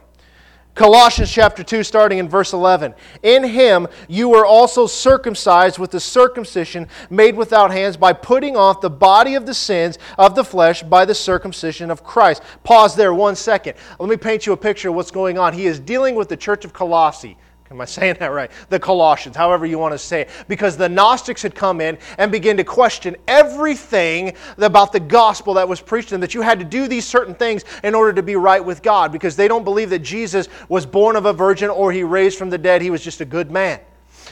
Colossians 0.79 1.29
chapter 1.29 1.61
2, 1.61 1.83
starting 1.83 2.19
in 2.19 2.29
verse 2.29 2.53
11. 2.53 2.93
In 3.21 3.43
him 3.43 3.85
you 4.07 4.29
were 4.29 4.45
also 4.45 4.87
circumcised 4.87 5.77
with 5.77 5.91
the 5.91 5.99
circumcision 5.99 6.87
made 7.09 7.35
without 7.35 7.69
hands 7.69 7.97
by 7.97 8.13
putting 8.13 8.55
off 8.55 8.79
the 8.79 8.89
body 8.89 9.35
of 9.35 9.45
the 9.45 9.53
sins 9.53 9.97
of 10.17 10.35
the 10.35 10.43
flesh 10.45 10.81
by 10.81 11.03
the 11.03 11.13
circumcision 11.13 11.91
of 11.91 12.05
Christ. 12.05 12.43
Pause 12.63 12.95
there 12.95 13.13
one 13.13 13.35
second. 13.35 13.73
Let 13.99 14.07
me 14.07 14.15
paint 14.15 14.45
you 14.45 14.53
a 14.53 14.57
picture 14.57 14.87
of 14.87 14.95
what's 14.95 15.11
going 15.11 15.37
on. 15.37 15.51
He 15.51 15.65
is 15.65 15.81
dealing 15.81 16.15
with 16.15 16.29
the 16.29 16.37
church 16.37 16.63
of 16.63 16.71
Colossae. 16.71 17.35
Am 17.71 17.79
I 17.79 17.85
saying 17.85 18.17
that 18.19 18.31
right? 18.31 18.49
The 18.69 18.79
Colossians, 18.79 19.35
however 19.35 19.65
you 19.65 19.77
want 19.77 19.93
to 19.93 19.99
say 19.99 20.21
it. 20.21 20.29
Because 20.47 20.75
the 20.75 20.89
Gnostics 20.89 21.43
had 21.43 21.53
come 21.53 21.81
in 21.81 21.99
and 22.17 22.31
began 22.31 22.57
to 22.57 22.63
question 22.63 23.15
everything 23.27 24.33
about 24.57 24.91
the 24.91 24.99
gospel 24.99 25.53
that 25.53 25.69
was 25.69 25.79
preached 25.79 26.09
to 26.09 26.15
them, 26.15 26.21
that 26.21 26.33
you 26.33 26.41
had 26.41 26.57
to 26.57 26.65
do 26.65 26.87
these 26.87 27.05
certain 27.05 27.35
things 27.35 27.63
in 27.83 27.93
order 27.93 28.11
to 28.13 28.23
be 28.23 28.35
right 28.35 28.63
with 28.63 28.81
God, 28.81 29.11
because 29.11 29.35
they 29.35 29.47
don't 29.47 29.63
believe 29.63 29.91
that 29.91 29.99
Jesus 29.99 30.49
was 30.67 30.85
born 30.85 31.15
of 31.15 31.25
a 31.25 31.33
virgin 31.33 31.69
or 31.69 31.91
he 31.91 32.03
raised 32.03 32.39
from 32.39 32.49
the 32.49 32.57
dead. 32.57 32.81
He 32.81 32.89
was 32.89 33.03
just 33.03 33.21
a 33.21 33.25
good 33.25 33.51
man. 33.51 33.79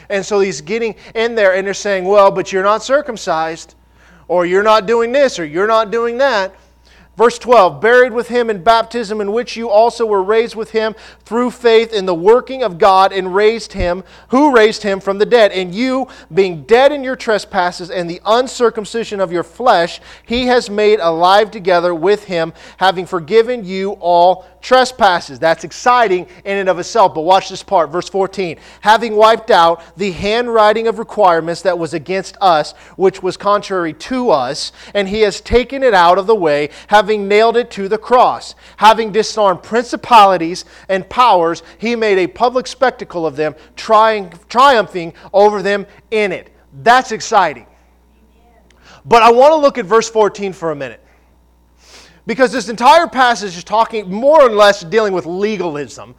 And 0.10 0.26
so 0.26 0.40
he's 0.40 0.62
getting 0.62 0.96
in 1.14 1.36
there 1.36 1.56
and 1.56 1.68
they're 1.68 1.74
saying, 1.76 2.06
well, 2.06 2.32
but 2.32 2.52
you're 2.52 2.64
not 2.64 2.82
circumcised, 2.84 3.76
or 4.28 4.46
you're 4.46 4.64
not 4.64 4.88
doing 4.88 5.12
this, 5.12 5.38
or 5.38 5.46
you're 5.46 5.68
not 5.68 5.92
doing 5.92 6.18
that. 6.18 6.56
Verse 7.18 7.40
12, 7.40 7.82
buried 7.82 8.14
with 8.14 8.28
him 8.28 8.52
in 8.52 8.62
baptism, 8.62 9.20
in 9.22 9.32
which 9.32 9.58
you 9.58 9.72
also 9.72 10.06
were 10.06 10.22
raised 10.22 10.56
with 10.56 10.70
him 10.70 10.94
through 11.26 11.50
faith 11.50 11.92
in 11.92 12.06
the 12.06 12.14
working 12.14 12.62
of 12.62 12.78
God, 12.78 13.12
and 13.12 13.34
raised 13.34 13.74
him, 13.74 14.04
who 14.28 14.56
raised 14.56 14.84
him 14.84 15.00
from 15.00 15.18
the 15.18 15.26
dead. 15.26 15.52
And 15.52 15.74
you, 15.74 16.08
being 16.32 16.62
dead 16.66 16.92
in 16.92 17.04
your 17.04 17.16
trespasses 17.16 17.90
and 17.90 18.08
the 18.08 18.22
uncircumcision 18.24 19.20
of 19.20 19.32
your 19.32 19.42
flesh, 19.42 20.00
he 20.28 20.46
has 20.46 20.70
made 20.70 21.00
alive 21.00 21.50
together 21.50 21.96
with 21.96 22.26
him, 22.26 22.54
having 22.78 23.08
forgiven 23.08 23.66
you 23.66 23.94
all 23.94 24.46
trespasses. 24.62 25.40
That's 25.40 25.64
exciting 25.64 26.28
in 26.46 26.58
and 26.58 26.70
of 26.70 26.78
itself. 26.78 27.16
But 27.16 27.22
watch 27.22 27.50
this 27.50 27.64
part, 27.64 27.90
verse 27.90 28.10
14. 28.10 28.60
Having 28.82 29.16
wiped 29.16 29.50
out 29.50 29.82
the 29.98 30.12
handwriting 30.12 30.88
of 30.88 31.00
requirements 31.00 31.64
that 31.64 31.80
was 31.80 31.96
against 31.96 32.38
us, 32.42 32.74
which 32.96 33.24
was 33.24 33.38
contrary 33.38 33.94
to 33.94 34.30
us, 34.30 34.72
and 34.94 35.08
he 35.08 35.22
has 35.22 35.42
taken 35.42 35.82
it 35.82 35.96
out 35.96 36.20
of 36.20 36.28
the 36.28 36.36
way, 36.36 36.70
having 36.88 37.07
nailed 37.16 37.56
it 37.56 37.72
to 37.72 37.88
the 37.88 37.98
cross. 37.98 38.56
Having 38.76 39.14
disarmed 39.14 39.64
principalities 39.64 40.66
and 40.90 41.08
powers, 41.10 41.64
he 41.78 41.96
made 41.96 42.18
a 42.18 42.28
public 42.28 42.68
spectacle 42.68 43.26
of 43.26 43.38
them, 43.38 43.56
trying, 43.78 44.34
triumphing 44.50 45.14
over 45.32 45.62
them 45.62 45.86
in 46.12 46.34
it. 46.34 46.54
That's 46.84 47.14
exciting. 47.14 47.68
But 49.06 49.24
I 49.24 49.32
want 49.32 49.54
to 49.54 49.58
look 49.58 49.78
at 49.78 49.86
verse 49.86 50.10
14 50.10 50.52
for 50.52 50.72
a 50.72 50.76
minute. 50.76 51.02
Because 52.26 52.52
this 52.52 52.68
entire 52.68 53.08
passage 53.08 53.56
is 53.56 53.64
talking 53.64 54.12
more 54.12 54.42
or 54.42 54.50
less 54.50 54.84
dealing 54.84 55.14
with 55.14 55.26
legalism, 55.26 56.14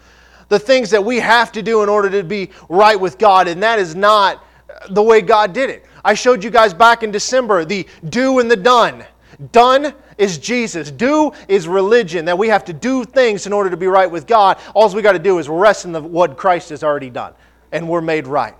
the 0.48 0.58
things 0.58 0.88
that 0.90 1.04
we 1.04 1.18
have 1.18 1.52
to 1.52 1.62
do 1.62 1.82
in 1.82 1.90
order 1.90 2.08
to 2.08 2.24
be 2.24 2.50
right 2.70 2.98
with 2.98 3.18
God, 3.18 3.46
and 3.46 3.62
that 3.62 3.78
is 3.78 3.94
not 3.94 4.42
the 4.90 5.02
way 5.02 5.20
God 5.20 5.52
did 5.52 5.68
it. 5.68 5.84
I 6.04 6.14
showed 6.14 6.42
you 6.42 6.50
guys 6.50 6.72
back 6.72 7.02
in 7.02 7.10
December 7.10 7.64
the 7.64 7.86
do 8.08 8.38
and 8.38 8.50
the 8.50 8.56
done. 8.56 9.04
Done 9.52 9.94
is 10.18 10.38
Jesus. 10.38 10.90
Do 10.90 11.32
is 11.48 11.66
religion, 11.66 12.26
that 12.26 12.36
we 12.36 12.48
have 12.48 12.64
to 12.66 12.72
do 12.72 13.04
things 13.04 13.46
in 13.46 13.52
order 13.52 13.70
to 13.70 13.76
be 13.76 13.86
right 13.86 14.10
with 14.10 14.26
God. 14.26 14.58
All 14.74 14.92
we 14.92 15.02
got 15.02 15.12
to 15.12 15.18
do 15.18 15.38
is 15.38 15.48
rest 15.48 15.84
in 15.84 15.92
the, 15.92 16.02
what 16.02 16.36
Christ 16.36 16.70
has 16.70 16.82
already 16.82 17.10
done, 17.10 17.32
and 17.72 17.88
we're 17.88 18.00
made 18.00 18.26
right. 18.26 18.54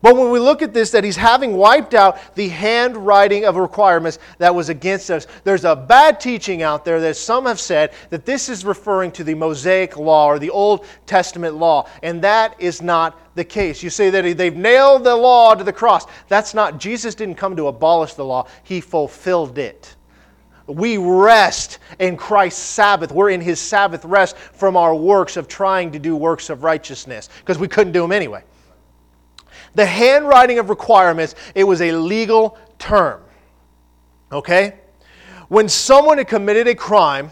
But 0.00 0.16
when 0.16 0.30
we 0.30 0.38
look 0.38 0.62
at 0.62 0.72
this, 0.72 0.92
that 0.92 1.02
he's 1.02 1.16
having 1.16 1.56
wiped 1.56 1.92
out 1.92 2.34
the 2.36 2.48
handwriting 2.48 3.44
of 3.44 3.56
requirements 3.56 4.20
that 4.38 4.54
was 4.54 4.68
against 4.68 5.10
us, 5.10 5.26
there's 5.42 5.64
a 5.64 5.74
bad 5.74 6.20
teaching 6.20 6.62
out 6.62 6.84
there 6.84 7.00
that 7.00 7.16
some 7.16 7.46
have 7.46 7.58
said 7.58 7.92
that 8.10 8.24
this 8.24 8.48
is 8.48 8.64
referring 8.64 9.10
to 9.12 9.24
the 9.24 9.34
Mosaic 9.34 9.96
law 9.96 10.26
or 10.26 10.38
the 10.38 10.50
Old 10.50 10.86
Testament 11.06 11.56
law, 11.56 11.88
and 12.04 12.22
that 12.22 12.54
is 12.60 12.80
not 12.80 13.18
the 13.34 13.44
case. 13.44 13.82
You 13.82 13.90
say 13.90 14.10
that 14.10 14.36
they've 14.36 14.56
nailed 14.56 15.02
the 15.02 15.16
law 15.16 15.54
to 15.54 15.64
the 15.64 15.72
cross. 15.72 16.06
That's 16.28 16.54
not, 16.54 16.78
Jesus 16.78 17.16
didn't 17.16 17.34
come 17.34 17.56
to 17.56 17.66
abolish 17.66 18.14
the 18.14 18.24
law, 18.24 18.46
he 18.62 18.80
fulfilled 18.80 19.58
it. 19.58 19.96
We 20.68 20.98
rest 20.98 21.78
in 21.98 22.16
Christ's 22.16 22.62
Sabbath. 22.62 23.10
We're 23.10 23.30
in 23.30 23.40
his 23.40 23.58
Sabbath 23.58 24.04
rest 24.04 24.36
from 24.36 24.76
our 24.76 24.94
works 24.94 25.38
of 25.38 25.48
trying 25.48 25.92
to 25.92 25.98
do 25.98 26.14
works 26.14 26.50
of 26.50 26.62
righteousness 26.62 27.30
because 27.40 27.58
we 27.58 27.68
couldn't 27.68 27.94
do 27.94 28.02
them 28.02 28.12
anyway. 28.12 28.44
The 29.74 29.86
handwriting 29.86 30.58
of 30.58 30.68
requirements, 30.68 31.34
it 31.54 31.64
was 31.64 31.80
a 31.80 31.92
legal 31.92 32.58
term. 32.78 33.22
Okay? 34.30 34.78
When 35.48 35.68
someone 35.68 36.18
had 36.18 36.28
committed 36.28 36.68
a 36.68 36.74
crime, 36.74 37.30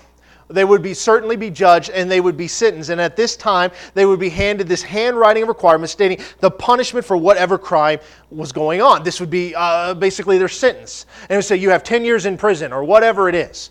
they 0.48 0.64
would 0.64 0.82
be 0.82 0.94
certainly 0.94 1.36
be 1.36 1.50
judged 1.50 1.90
and 1.90 2.10
they 2.10 2.20
would 2.20 2.36
be 2.36 2.48
sentenced. 2.48 2.90
And 2.90 3.00
at 3.00 3.16
this 3.16 3.36
time, 3.36 3.70
they 3.94 4.06
would 4.06 4.20
be 4.20 4.28
handed 4.28 4.68
this 4.68 4.82
handwriting 4.82 5.42
of 5.42 5.48
requirements 5.48 5.92
stating 5.92 6.18
the 6.40 6.50
punishment 6.50 7.04
for 7.04 7.16
whatever 7.16 7.58
crime 7.58 7.98
was 8.30 8.52
going 8.52 8.80
on. 8.80 9.02
This 9.02 9.20
would 9.20 9.30
be 9.30 9.54
uh, 9.54 9.94
basically 9.94 10.38
their 10.38 10.48
sentence. 10.48 11.06
And 11.22 11.32
it 11.32 11.36
would 11.36 11.44
say, 11.44 11.56
You 11.56 11.70
have 11.70 11.82
10 11.82 12.04
years 12.04 12.26
in 12.26 12.36
prison 12.36 12.72
or 12.72 12.84
whatever 12.84 13.28
it 13.28 13.34
is 13.34 13.70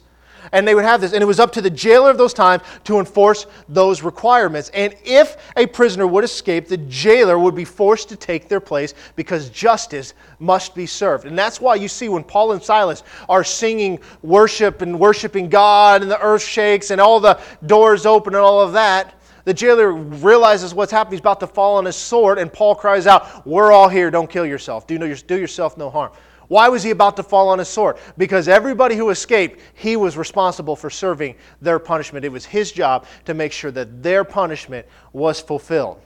and 0.51 0.67
they 0.67 0.75
would 0.75 0.85
have 0.85 1.01
this. 1.01 1.13
And 1.13 1.21
it 1.21 1.25
was 1.25 1.39
up 1.39 1.51
to 1.53 1.61
the 1.61 1.69
jailer 1.69 2.09
of 2.09 2.17
those 2.17 2.33
times 2.33 2.63
to 2.85 2.99
enforce 2.99 3.45
those 3.69 4.01
requirements. 4.01 4.69
And 4.73 4.95
if 5.03 5.37
a 5.55 5.65
prisoner 5.65 6.07
would 6.07 6.23
escape, 6.23 6.67
the 6.67 6.77
jailer 6.77 7.37
would 7.37 7.55
be 7.55 7.65
forced 7.65 8.09
to 8.09 8.15
take 8.15 8.47
their 8.47 8.59
place 8.59 8.93
because 9.15 9.49
justice 9.49 10.13
must 10.39 10.75
be 10.75 10.85
served. 10.85 11.25
And 11.25 11.37
that's 11.37 11.61
why 11.61 11.75
you 11.75 11.87
see 11.87 12.09
when 12.09 12.23
Paul 12.23 12.51
and 12.51 12.61
Silas 12.61 13.03
are 13.29 13.43
singing 13.43 13.99
worship 14.21 14.81
and 14.81 14.99
worshiping 14.99 15.49
God, 15.49 16.01
and 16.01 16.11
the 16.11 16.21
earth 16.21 16.43
shakes, 16.43 16.91
and 16.91 16.99
all 16.99 17.19
the 17.19 17.39
doors 17.65 18.05
open, 18.05 18.33
and 18.33 18.41
all 18.41 18.61
of 18.61 18.73
that. 18.73 19.15
The 19.45 19.53
jailer 19.53 19.91
realizes 19.91 20.73
what's 20.73 20.91
happening. 20.91 21.13
He's 21.13 21.19
about 21.19 21.39
to 21.41 21.47
fall 21.47 21.77
on 21.77 21.85
his 21.85 21.95
sword, 21.95 22.39
and 22.39 22.51
Paul 22.51 22.75
cries 22.75 23.05
out, 23.07 23.45
We're 23.45 23.71
all 23.71 23.87
here. 23.87 24.09
Don't 24.09 24.29
kill 24.29 24.45
yourself. 24.45 24.87
Do, 24.87 24.97
no, 24.97 25.13
do 25.13 25.39
yourself 25.39 25.77
no 25.77 25.89
harm. 25.89 26.11
Why 26.47 26.69
was 26.69 26.83
he 26.83 26.91
about 26.91 27.15
to 27.17 27.23
fall 27.23 27.49
on 27.49 27.59
his 27.59 27.69
sword? 27.69 27.97
Because 28.17 28.47
everybody 28.47 28.95
who 28.95 29.09
escaped, 29.09 29.59
he 29.73 29.95
was 29.95 30.17
responsible 30.17 30.75
for 30.75 30.89
serving 30.89 31.35
their 31.61 31.79
punishment. 31.79 32.25
It 32.25 32.31
was 32.31 32.45
his 32.45 32.71
job 32.71 33.05
to 33.25 33.33
make 33.33 33.51
sure 33.51 33.71
that 33.71 34.03
their 34.03 34.23
punishment 34.23 34.85
was 35.13 35.39
fulfilled. 35.39 36.01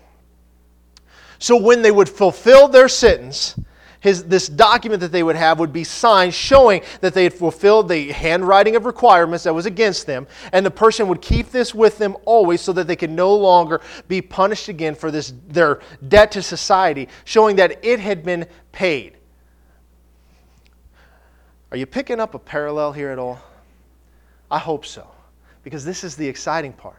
So 1.39 1.57
when 1.57 1.81
they 1.81 1.91
would 1.91 2.09
fulfill 2.09 2.67
their 2.67 2.89
sentence, 2.89 3.55
his, 4.01 4.23
this 4.25 4.47
document 4.47 5.01
that 5.01 5.11
they 5.11 5.23
would 5.23 5.35
have 5.35 5.59
would 5.59 5.73
be 5.73 5.83
signed 5.83 6.33
showing 6.33 6.81
that 7.01 7.13
they 7.13 7.23
had 7.23 7.33
fulfilled 7.33 7.89
the 7.89 8.11
handwriting 8.11 8.75
of 8.75 8.85
requirements 8.85 9.43
that 9.43 9.53
was 9.53 9.65
against 9.65 10.05
them, 10.05 10.27
and 10.53 10.65
the 10.65 10.71
person 10.71 11.07
would 11.09 11.21
keep 11.21 11.51
this 11.51 11.75
with 11.75 11.97
them 11.97 12.15
always 12.25 12.61
so 12.61 12.71
that 12.73 12.87
they 12.87 12.95
could 12.95 13.09
no 13.09 13.35
longer 13.35 13.81
be 14.07 14.21
punished 14.21 14.69
again 14.69 14.95
for 14.95 15.11
this, 15.11 15.33
their 15.47 15.81
debt 16.07 16.31
to 16.31 16.41
society, 16.41 17.09
showing 17.25 17.57
that 17.57 17.83
it 17.83 17.99
had 17.99 18.23
been 18.23 18.45
paid. 18.71 19.18
Are 21.71 21.77
you 21.77 21.85
picking 21.85 22.19
up 22.19 22.33
a 22.33 22.39
parallel 22.39 22.93
here 22.93 23.09
at 23.09 23.19
all? 23.19 23.39
I 24.49 24.57
hope 24.57 24.85
so, 24.85 25.07
because 25.63 25.85
this 25.85 26.03
is 26.03 26.15
the 26.15 26.27
exciting 26.27 26.73
part. 26.73 26.97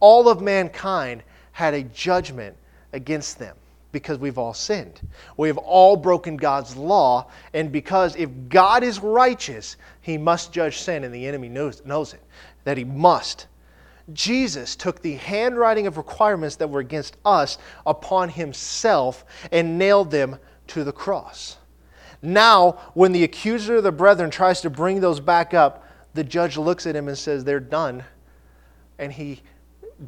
All 0.00 0.28
of 0.28 0.42
mankind 0.42 1.22
had 1.52 1.74
a 1.74 1.82
judgment 1.82 2.56
against 2.92 3.38
them 3.38 3.56
because 3.92 4.18
we've 4.18 4.38
all 4.38 4.54
sinned. 4.54 5.00
We 5.36 5.48
have 5.48 5.58
all 5.58 5.96
broken 5.96 6.36
God's 6.36 6.76
law, 6.76 7.30
and 7.52 7.70
because 7.70 8.16
if 8.16 8.30
God 8.48 8.82
is 8.82 9.00
righteous, 9.00 9.76
he 10.00 10.18
must 10.18 10.52
judge 10.52 10.78
sin, 10.78 11.04
and 11.04 11.14
the 11.14 11.26
enemy 11.26 11.48
knows, 11.48 11.84
knows 11.84 12.14
it, 12.14 12.22
that 12.64 12.78
he 12.78 12.84
must. 12.84 13.46
Jesus 14.12 14.76
took 14.76 15.00
the 15.00 15.14
handwriting 15.14 15.86
of 15.86 15.96
requirements 15.96 16.56
that 16.56 16.68
were 16.68 16.80
against 16.80 17.16
us 17.24 17.58
upon 17.86 18.30
himself 18.30 19.24
and 19.52 19.78
nailed 19.78 20.10
them 20.10 20.38
to 20.68 20.84
the 20.84 20.92
cross. 20.92 21.56
Now, 22.22 22.78
when 22.94 23.10
the 23.10 23.24
accuser 23.24 23.76
of 23.76 23.82
the 23.82 23.92
brethren 23.92 24.30
tries 24.30 24.60
to 24.60 24.70
bring 24.70 25.00
those 25.00 25.18
back 25.18 25.54
up, 25.54 25.84
the 26.14 26.22
judge 26.22 26.56
looks 26.56 26.86
at 26.86 26.94
him 26.94 27.08
and 27.08 27.18
says, 27.18 27.44
They're 27.44 27.60
done. 27.60 28.04
And 28.98 29.12
he 29.12 29.42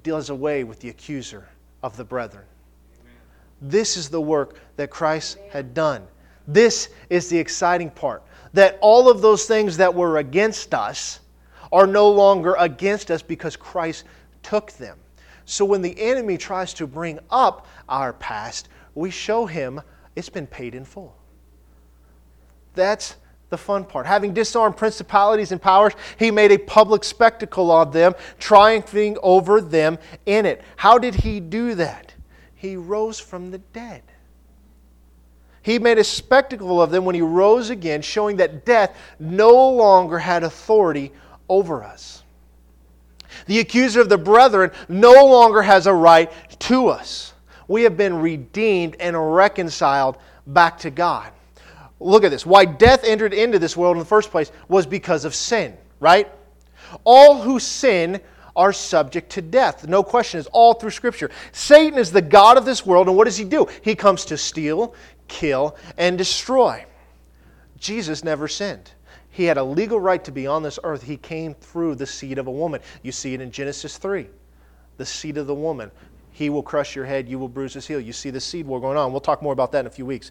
does 0.03 0.31
away 0.31 0.62
with 0.62 0.81
the 0.81 0.88
accuser 0.88 1.48
of 1.83 1.96
the 1.96 2.05
brethren. 2.05 2.44
Amen. 3.00 3.14
This 3.61 3.96
is 3.96 4.09
the 4.09 4.20
work 4.20 4.61
that 4.77 4.90
Christ 4.90 5.38
had 5.50 5.74
done. 5.74 6.07
This 6.46 6.90
is 7.11 7.29
the 7.29 7.38
exciting 7.38 7.90
part 7.90 8.22
that 8.53 8.79
all 8.81 9.11
of 9.11 9.20
those 9.20 9.46
things 9.46 9.77
that 9.79 9.92
were 9.92 10.18
against 10.18 10.74
us 10.74 11.20
are 11.72 11.87
no 11.87 12.09
longer 12.11 12.55
against 12.59 13.11
us 13.11 13.22
because 13.22 13.57
Christ 13.57 14.05
took 14.42 14.72
them. 14.72 14.96
So 15.44 15.64
when 15.64 15.83
the 15.83 16.00
enemy 16.00 16.38
tries 16.38 16.72
to 16.74 16.87
bring 16.87 17.18
up 17.31 17.66
our 17.88 18.12
past, 18.12 18.68
we 18.94 19.11
show 19.11 19.46
him 19.46 19.81
it's 20.14 20.29
been 20.29 20.46
paid 20.46 20.74
in 20.74 20.85
full. 20.85 21.16
That's 22.74 23.16
the 23.50 23.58
fun 23.58 23.84
part. 23.84 24.06
Having 24.06 24.34
disarmed 24.34 24.76
principalities 24.76 25.52
and 25.52 25.62
powers, 25.62 25.92
he 26.18 26.30
made 26.30 26.50
a 26.50 26.58
public 26.58 27.04
spectacle 27.04 27.70
of 27.70 27.92
them, 27.92 28.14
triumphing 28.38 29.16
over 29.22 29.60
them 29.60 29.98
in 30.26 30.44
it. 30.44 30.62
How 30.76 30.98
did 30.98 31.14
he 31.14 31.40
do 31.40 31.74
that? 31.76 32.14
He 32.54 32.76
rose 32.76 33.20
from 33.20 33.50
the 33.50 33.58
dead. 33.58 34.02
He 35.62 35.78
made 35.78 35.98
a 35.98 36.04
spectacle 36.04 36.82
of 36.82 36.90
them 36.90 37.04
when 37.04 37.14
he 37.14 37.22
rose 37.22 37.70
again, 37.70 38.02
showing 38.02 38.37
that 38.37 38.66
death 38.66 38.96
no 39.18 39.70
longer 39.70 40.18
had 40.18 40.42
authority 40.42 41.12
over 41.48 41.82
us. 41.82 42.22
The 43.46 43.60
accuser 43.60 44.00
of 44.00 44.08
the 44.08 44.18
brethren 44.18 44.70
no 44.88 45.12
longer 45.26 45.62
has 45.62 45.87
a 45.87 45.92
right 45.92 46.30
to 46.60 46.88
us. 46.88 47.32
We 47.66 47.82
have 47.84 47.96
been 47.96 48.20
redeemed 48.20 48.96
and 49.00 49.34
reconciled 49.34 50.18
back 50.46 50.78
to 50.80 50.90
God 50.90 51.32
look 52.05 52.25
at 52.25 52.31
this. 52.31 52.47
Why 52.47 52.64
death 52.64 53.05
entered 53.05 53.35
into 53.35 53.59
this 53.59 53.77
world 53.77 53.97
in 53.97 53.99
the 53.99 54.05
first 54.05 54.31
place 54.31 54.53
was 54.69 54.87
because 54.87 55.25
of 55.25 55.35
sin, 55.35 55.77
right? 56.01 56.31
All 57.05 57.40
who 57.40 57.59
sin 57.59 58.21
are 58.57 58.73
subject 58.73 59.31
to 59.31 59.43
death. 59.43 59.87
No 59.88 60.03
question. 60.03 60.38
is 60.38 60.47
all 60.49 60.75
through 60.75 60.90
Scripture. 60.90 61.31
Satan 61.53 61.99
is 61.99 62.12
the 62.12 62.23
God 62.23 62.57
of 62.57 62.64
this 62.64 62.87
world, 62.87 63.09
and 63.09 63.17
what 63.17 63.25
does 63.25 63.37
he 63.37 63.45
do? 63.45 63.67
He 63.83 63.95
comes 63.95 64.25
to 64.27 64.37
steal, 64.37 64.95
kill, 65.27 65.77
and 65.99 66.17
destroy. 66.17 66.85
Jesus 67.79 68.23
never 68.23 68.47
sinned. 68.47 68.93
He 69.31 69.45
had 69.45 69.59
a 69.59 69.64
legal 69.64 69.99
right 69.99 70.23
to 70.25 70.31
be 70.31 70.47
on 70.47 70.62
this 70.62 70.79
earth. 70.85 71.03
He 71.03 71.17
came 71.17 71.55
through 71.55 71.97
the 71.97 72.07
seed 72.07 72.38
of 72.38 72.47
a 72.47 72.53
woman. 72.53 72.81
You 73.03 73.11
see 73.11 73.35
it 73.35 73.40
in 73.40 73.51
Genesis 73.51 73.99
3. 73.99 74.29
The 74.97 75.05
seed 75.05 75.38
of 75.38 75.49
the 75.49 75.55
woman. 75.55 75.90
He 76.31 76.51
will 76.51 76.62
crush 76.62 76.95
your 76.95 77.05
head, 77.05 77.29
you 77.29 77.38
will 77.38 77.49
bruise 77.49 77.75
his 77.75 77.87
heel. 77.87 78.01
You 78.01 78.12
see 78.12 78.31
the 78.31 78.40
seed 78.40 78.67
war 78.67 78.81
going 78.81 78.97
on. 78.97 79.11
We'll 79.11 79.21
talk 79.21 79.43
more 79.43 79.53
about 79.53 79.73
that 79.73 79.81
in 79.81 79.87
a 79.87 79.90
few 79.90 80.07
weeks. 80.07 80.31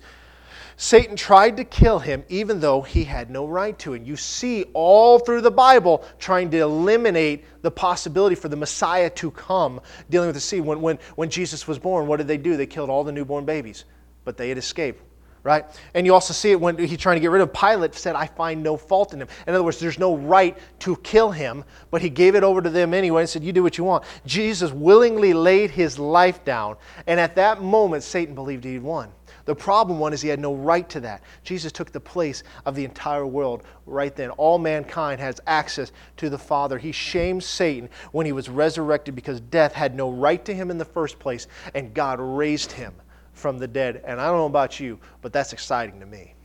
Satan 0.83 1.15
tried 1.15 1.55
to 1.55 1.63
kill 1.63 1.97
him 1.97 2.25
even 2.27 2.59
though 2.59 2.81
he 2.81 3.05
had 3.05 3.29
no 3.29 3.47
right 3.47 3.79
to. 3.79 3.93
And 3.93 4.05
you 4.05 4.17
see 4.17 4.65
all 4.73 5.17
through 5.17 5.39
the 5.39 5.49
Bible 5.49 6.03
trying 6.19 6.51
to 6.51 6.57
eliminate 6.57 7.45
the 7.61 7.71
possibility 7.71 8.35
for 8.35 8.49
the 8.49 8.57
Messiah 8.57 9.09
to 9.11 9.31
come 9.31 9.79
dealing 10.09 10.27
with 10.27 10.35
the 10.35 10.41
seed. 10.41 10.59
When, 10.59 10.81
when, 10.81 10.99
when 11.15 11.29
Jesus 11.29 11.69
was 11.69 11.79
born, 11.79 12.05
what 12.05 12.17
did 12.17 12.27
they 12.27 12.35
do? 12.35 12.57
They 12.57 12.65
killed 12.65 12.89
all 12.89 13.05
the 13.05 13.13
newborn 13.13 13.45
babies, 13.45 13.85
but 14.25 14.35
they 14.35 14.49
had 14.49 14.57
escaped. 14.57 15.01
Right? 15.41 15.63
And 15.93 16.05
you 16.05 16.13
also 16.13 16.33
see 16.33 16.51
it 16.51 16.59
when 16.59 16.77
he's 16.77 16.97
trying 16.97 17.15
to 17.15 17.21
get 17.21 17.31
rid 17.31 17.41
of 17.41 17.53
Pilate, 17.53 17.95
said, 17.95 18.17
I 18.17 18.25
find 18.25 18.61
no 18.61 18.75
fault 18.75 19.13
in 19.13 19.21
him. 19.21 19.29
In 19.47 19.53
other 19.53 19.63
words, 19.63 19.79
there's 19.79 19.99
no 19.99 20.17
right 20.17 20.57
to 20.79 20.97
kill 20.97 21.31
him, 21.31 21.63
but 21.91 22.01
he 22.01 22.09
gave 22.09 22.35
it 22.35 22.43
over 22.43 22.61
to 22.61 22.69
them 22.69 22.93
anyway 22.93 23.21
and 23.21 23.29
said, 23.29 23.41
You 23.41 23.53
do 23.53 23.63
what 23.63 23.77
you 23.77 23.85
want. 23.85 24.03
Jesus 24.25 24.73
willingly 24.73 25.33
laid 25.33 25.71
his 25.71 25.97
life 25.97 26.43
down, 26.43 26.75
and 27.07 27.21
at 27.21 27.35
that 27.35 27.61
moment, 27.61 28.03
Satan 28.03 28.35
believed 28.35 28.65
he'd 28.65 28.79
won. 28.79 29.09
The 29.45 29.55
problem 29.55 29.99
one 29.99 30.13
is 30.13 30.21
he 30.21 30.29
had 30.29 30.39
no 30.39 30.53
right 30.53 30.87
to 30.89 31.01
that. 31.01 31.21
Jesus 31.43 31.71
took 31.71 31.91
the 31.91 31.99
place 31.99 32.43
of 32.65 32.75
the 32.75 32.85
entire 32.85 33.25
world 33.25 33.63
right 33.85 34.15
then. 34.15 34.29
All 34.31 34.57
mankind 34.57 35.19
has 35.19 35.41
access 35.47 35.91
to 36.17 36.29
the 36.29 36.37
Father. 36.37 36.77
He 36.77 36.93
shamed 36.93 37.43
Satan 37.43 37.89
when 38.13 38.25
he 38.25 38.31
was 38.31 38.47
resurrected 38.47 39.15
because 39.15 39.41
death 39.41 39.73
had 39.73 39.95
no 39.95 40.11
right 40.11 40.43
to 40.45 40.53
him 40.53 40.71
in 40.71 40.77
the 40.77 40.85
first 40.85 41.19
place, 41.19 41.47
and 41.75 41.93
God 41.93 42.19
raised 42.21 42.71
him 42.71 42.93
from 43.33 43.57
the 43.57 43.67
dead. 43.67 44.01
And 44.05 44.21
I 44.21 44.27
don't 44.27 44.37
know 44.37 44.45
about 44.45 44.79
you, 44.79 44.97
but 45.21 45.33
that's 45.33 45.51
exciting 45.51 45.99
to 45.99 46.05
me. 46.05 46.35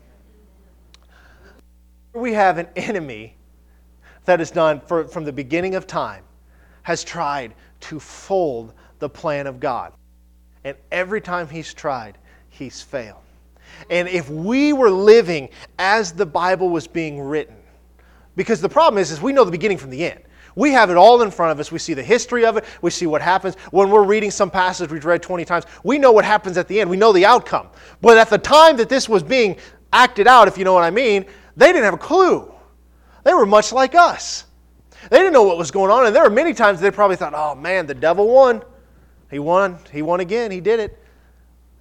We 2.14 2.32
have 2.32 2.58
an 2.58 2.66
enemy 2.74 3.36
that 4.24 4.40
has 4.40 4.50
done 4.50 4.80
for, 4.80 5.06
from 5.06 5.24
the 5.24 5.32
beginning 5.32 5.76
of 5.76 5.86
time, 5.86 6.24
has 6.82 7.04
tried 7.04 7.54
to 7.80 8.00
fold 8.00 8.74
the 8.98 9.08
plan 9.08 9.46
of 9.46 9.60
God. 9.60 9.92
And 10.64 10.76
every 10.90 11.20
time 11.20 11.48
he's 11.48 11.72
tried, 11.72 12.18
he's 12.58 12.82
failed. 12.82 13.22
And 13.90 14.08
if 14.08 14.28
we 14.28 14.72
were 14.72 14.90
living 14.90 15.48
as 15.78 16.12
the 16.12 16.26
Bible 16.26 16.68
was 16.68 16.86
being 16.86 17.20
written, 17.20 17.56
because 18.36 18.60
the 18.60 18.68
problem 18.68 19.00
is, 19.00 19.10
is 19.10 19.20
we 19.20 19.32
know 19.32 19.44
the 19.44 19.50
beginning 19.50 19.78
from 19.78 19.90
the 19.90 20.04
end. 20.04 20.20
We 20.56 20.72
have 20.72 20.90
it 20.90 20.96
all 20.96 21.22
in 21.22 21.30
front 21.30 21.52
of 21.52 21.60
us. 21.60 21.70
We 21.70 21.78
see 21.78 21.94
the 21.94 22.02
history 22.02 22.44
of 22.44 22.56
it. 22.56 22.64
We 22.82 22.90
see 22.90 23.06
what 23.06 23.22
happens. 23.22 23.54
When 23.70 23.90
we're 23.90 24.02
reading 24.02 24.30
some 24.30 24.50
passage 24.50 24.90
we've 24.90 25.04
read 25.04 25.22
20 25.22 25.44
times, 25.44 25.64
we 25.84 25.98
know 25.98 26.10
what 26.10 26.24
happens 26.24 26.58
at 26.58 26.66
the 26.66 26.80
end. 26.80 26.90
We 26.90 26.96
know 26.96 27.12
the 27.12 27.24
outcome. 27.24 27.68
But 28.00 28.18
at 28.18 28.28
the 28.28 28.38
time 28.38 28.76
that 28.78 28.88
this 28.88 29.08
was 29.08 29.22
being 29.22 29.56
acted 29.92 30.26
out, 30.26 30.48
if 30.48 30.58
you 30.58 30.64
know 30.64 30.72
what 30.72 30.82
I 30.82 30.90
mean, 30.90 31.26
they 31.56 31.68
didn't 31.68 31.84
have 31.84 31.94
a 31.94 31.98
clue. 31.98 32.52
They 33.22 33.34
were 33.34 33.46
much 33.46 33.72
like 33.72 33.94
us. 33.94 34.46
They 35.10 35.18
didn't 35.18 35.32
know 35.32 35.44
what 35.44 35.58
was 35.58 35.70
going 35.70 35.92
on. 35.92 36.06
And 36.06 36.16
there 36.16 36.24
were 36.24 36.30
many 36.30 36.54
times 36.54 36.80
they 36.80 36.90
probably 36.90 37.16
thought, 37.16 37.34
oh 37.34 37.54
man, 37.54 37.86
the 37.86 37.94
devil 37.94 38.26
won. 38.28 38.62
He 39.30 39.38
won. 39.38 39.78
He 39.92 40.02
won 40.02 40.18
again. 40.20 40.50
He 40.50 40.60
did 40.60 40.80
it 40.80 40.98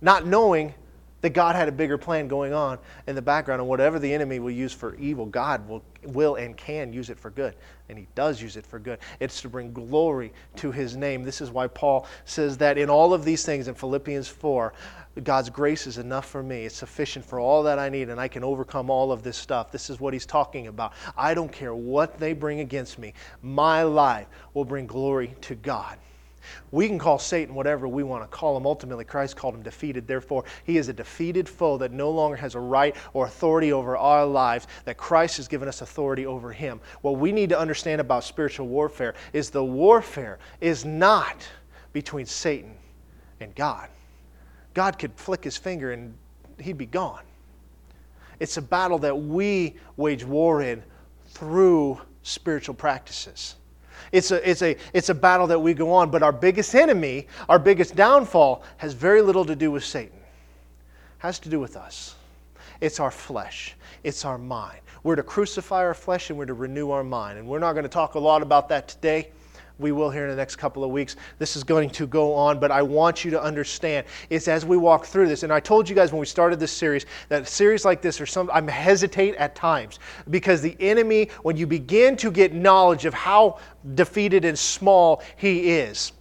not 0.02 0.26
knowing 0.26 0.74
that 1.22 1.32
God 1.32 1.56
had 1.56 1.68
a 1.68 1.72
bigger 1.72 1.98
plan 1.98 2.28
going 2.28 2.54
on 2.54 2.78
in 3.08 3.16
the 3.16 3.22
background, 3.22 3.60
and 3.60 3.68
whatever 3.68 3.98
the 3.98 4.14
enemy 4.14 4.40
will 4.40 4.52
use 4.52 4.72
for 4.72 4.96
evil, 4.96 5.26
God 5.26 5.68
will, 5.68 5.84
will 6.04 6.36
and 6.36 6.56
can 6.56 6.94
use 6.94 7.10
it 7.10 7.18
for 7.18 7.32
good. 7.32 7.56
And 7.90 7.98
He 7.98 8.08
does 8.14 8.42
use 8.42 8.56
it 8.56 8.66
for 8.66 8.78
good. 8.78 9.00
It's 9.20 9.42
to 9.42 9.50
bring 9.50 9.74
glory 9.74 10.32
to 10.58 10.72
His 10.72 10.96
name. 10.96 11.24
This 11.24 11.42
is 11.42 11.50
why 11.50 11.68
Paul 11.68 12.06
says 12.26 12.58
that 12.60 12.78
in 12.78 12.90
all 12.90 13.14
of 13.14 13.26
these 13.26 13.44
things 13.44 13.68
in 13.68 13.74
Philippians 13.74 14.28
4, 14.28 14.74
God's 15.24 15.50
grace 15.50 15.88
is 15.88 15.98
enough 15.98 16.30
for 16.30 16.44
me. 16.44 16.66
It's 16.66 16.76
sufficient 16.76 17.26
for 17.26 17.40
all 17.40 17.64
that 17.64 17.80
I 17.80 17.90
need, 17.90 18.10
and 18.10 18.22
I 18.22 18.28
can 18.28 18.44
overcome 18.44 18.92
all 18.92 19.12
of 19.12 19.24
this 19.24 19.38
stuff. 19.38 19.72
This 19.72 19.90
is 19.90 20.00
what 20.00 20.14
he's 20.14 20.28
talking 20.28 20.68
about. 20.68 20.94
I 21.18 21.34
don't 21.34 21.52
care 21.52 21.74
what 21.74 22.20
they 22.20 22.34
bring 22.34 22.60
against 22.60 23.00
me, 23.00 23.14
my 23.42 23.82
life 23.82 24.28
will 24.54 24.66
bring 24.66 24.86
glory 24.86 25.36
to 25.42 25.56
God. 25.56 25.98
We 26.72 26.88
can 26.88 27.00
call 27.00 27.20
Satan 27.20 27.56
whatever 27.56 27.88
we 27.88 28.04
want 28.04 28.24
to 28.24 28.28
call 28.28 28.56
him. 28.58 28.66
Ultimately, 28.66 29.06
Christ 29.06 29.36
called 29.36 29.56
him 29.56 29.64
defeated. 29.64 30.08
Therefore, 30.08 30.44
he 30.64 30.78
is 30.78 30.90
a 30.90 30.94
defeated 30.94 31.48
foe 31.48 31.78
that 31.78 31.92
no 31.92 32.10
longer 32.12 32.36
has 32.36 32.56
a 32.56 32.60
right 32.60 32.96
or 33.14 33.26
authority 33.26 33.72
over 33.74 33.98
our 33.98 34.26
lives, 34.26 34.68
that 34.86 34.98
Christ 34.98 35.38
has 35.38 35.48
given 35.48 35.68
us 35.68 35.82
authority 35.82 36.26
over 36.26 36.52
him. 36.52 36.80
What 37.02 37.18
we 37.18 37.32
need 37.32 37.50
to 37.50 37.60
understand 37.60 38.02
about 38.02 38.24
spiritual 38.24 38.68
warfare 38.68 39.16
is 39.34 39.50
the 39.50 39.64
warfare 39.64 40.40
is 40.62 40.86
not 40.86 41.48
between 41.94 42.26
Satan 42.26 42.76
and 43.40 43.54
God. 43.56 43.90
God 44.74 45.00
could 45.00 45.12
flick 45.16 45.44
his 45.44 45.58
finger 45.58 45.92
and 45.92 46.14
he'd 46.60 46.78
be 46.78 46.86
gone. 46.86 47.24
It's 48.40 48.58
a 48.58 48.62
battle 48.62 49.00
that 49.00 49.18
we 49.18 49.76
wage 49.96 50.24
war 50.24 50.62
in 50.62 50.84
through 51.30 52.00
spiritual 52.22 52.76
practices. 52.76 53.56
It's 54.12 54.32
a, 54.32 54.50
it's, 54.50 54.62
a, 54.62 54.78
it's 54.94 55.10
a 55.10 55.16
battle 55.16 55.48
that 55.48 55.60
we 55.60 55.74
go 55.74 55.92
on, 55.92 56.10
but 56.10 56.24
our 56.24 56.32
biggest 56.32 56.76
enemy, 56.76 57.28
our 57.50 57.60
biggest 57.60 57.96
downfall, 57.96 58.64
has 58.78 58.94
very 58.94 59.22
little 59.22 59.46
to 59.46 59.56
do 59.56 59.72
with 59.72 59.84
Satan. 59.84 60.18
It 60.18 61.20
has 61.20 61.40
to 61.40 61.50
do 61.50 61.60
with 61.60 61.76
us. 61.76 62.16
It's 62.82 63.00
our 63.00 63.12
flesh, 63.12 63.76
it's 64.04 64.26
our 64.26 64.38
mind. 64.38 64.80
We're 65.04 65.16
to 65.16 65.24
crucify 65.24 65.84
our 65.86 65.94
flesh 65.94 66.30
and 66.30 66.38
we're 66.38 66.48
to 66.48 66.54
renew 66.54 66.92
our 66.92 67.04
mind. 67.04 67.40
And 67.40 67.48
we're 67.48 67.60
not 67.60 67.74
going 67.74 67.84
to 67.84 67.90
talk 67.90 68.16
a 68.16 68.20
lot 68.20 68.42
about 68.42 68.68
that 68.70 68.88
today 68.88 69.30
we 69.80 69.92
will 69.92 70.10
here 70.10 70.24
in 70.24 70.30
the 70.30 70.36
next 70.36 70.56
couple 70.56 70.84
of 70.84 70.90
weeks. 70.90 71.16
This 71.38 71.56
is 71.56 71.64
going 71.64 71.90
to 71.92 72.08
go 72.08 72.34
on, 72.34 72.60
but 72.60 72.72
I 72.72 72.82
want 72.82 73.24
you 73.24 73.32
to 73.32 73.42
understand 73.42 74.08
it's 74.30 74.48
as 74.48 74.66
we 74.66 74.78
walk 74.78 75.06
through 75.06 75.28
this. 75.28 75.44
And 75.44 75.54
I 75.54 75.60
told 75.60 75.88
you 75.88 75.96
guys 75.96 76.12
when 76.12 76.20
we 76.20 76.26
started 76.26 76.60
this 76.60 76.72
series 76.72 77.06
that 77.30 77.48
series 77.48 77.86
like 77.86 78.02
this, 78.02 78.20
or 78.20 78.26
some, 78.26 78.50
I'm 78.54 78.68
hesitate 78.68 79.36
at 79.36 79.56
times 79.56 80.00
because 80.30 80.62
the 80.62 80.76
enemy, 80.80 81.30
when 81.44 81.58
you 81.58 81.68
begin 81.68 82.16
to 82.18 82.32
get 82.32 82.54
knowledge 82.54 83.06
of 83.06 83.14
how 83.14 83.60
defeated 83.96 84.46
and 84.46 84.58
small 84.58 85.22
he 85.36 85.72
is, 85.72 86.12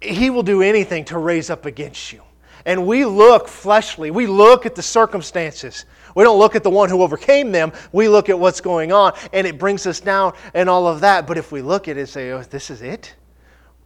he 0.00 0.30
will 0.30 0.42
do 0.42 0.62
anything 0.62 1.04
to 1.06 1.18
raise 1.18 1.50
up 1.50 1.66
against 1.66 2.12
you. 2.12 2.22
And 2.66 2.86
we 2.86 3.04
look 3.04 3.48
fleshly, 3.48 4.10
we 4.10 4.26
look 4.26 4.66
at 4.66 4.74
the 4.74 4.82
circumstances. 4.82 5.84
We 6.14 6.22
don't 6.22 6.38
look 6.38 6.54
at 6.54 6.62
the 6.62 6.70
one 6.70 6.88
who 6.88 7.02
overcame 7.02 7.52
them. 7.52 7.72
We 7.92 8.08
look 8.08 8.28
at 8.28 8.38
what's 8.38 8.60
going 8.60 8.92
on, 8.92 9.14
and 9.32 9.46
it 9.46 9.58
brings 9.58 9.86
us 9.86 10.00
down 10.00 10.34
and 10.54 10.68
all 10.68 10.86
of 10.86 11.00
that. 11.00 11.26
But 11.26 11.38
if 11.38 11.50
we 11.50 11.60
look 11.62 11.88
at 11.88 11.96
it 11.96 12.00
and 12.00 12.08
say, 12.08 12.30
oh, 12.30 12.42
this 12.42 12.70
is 12.70 12.82
it? 12.82 13.14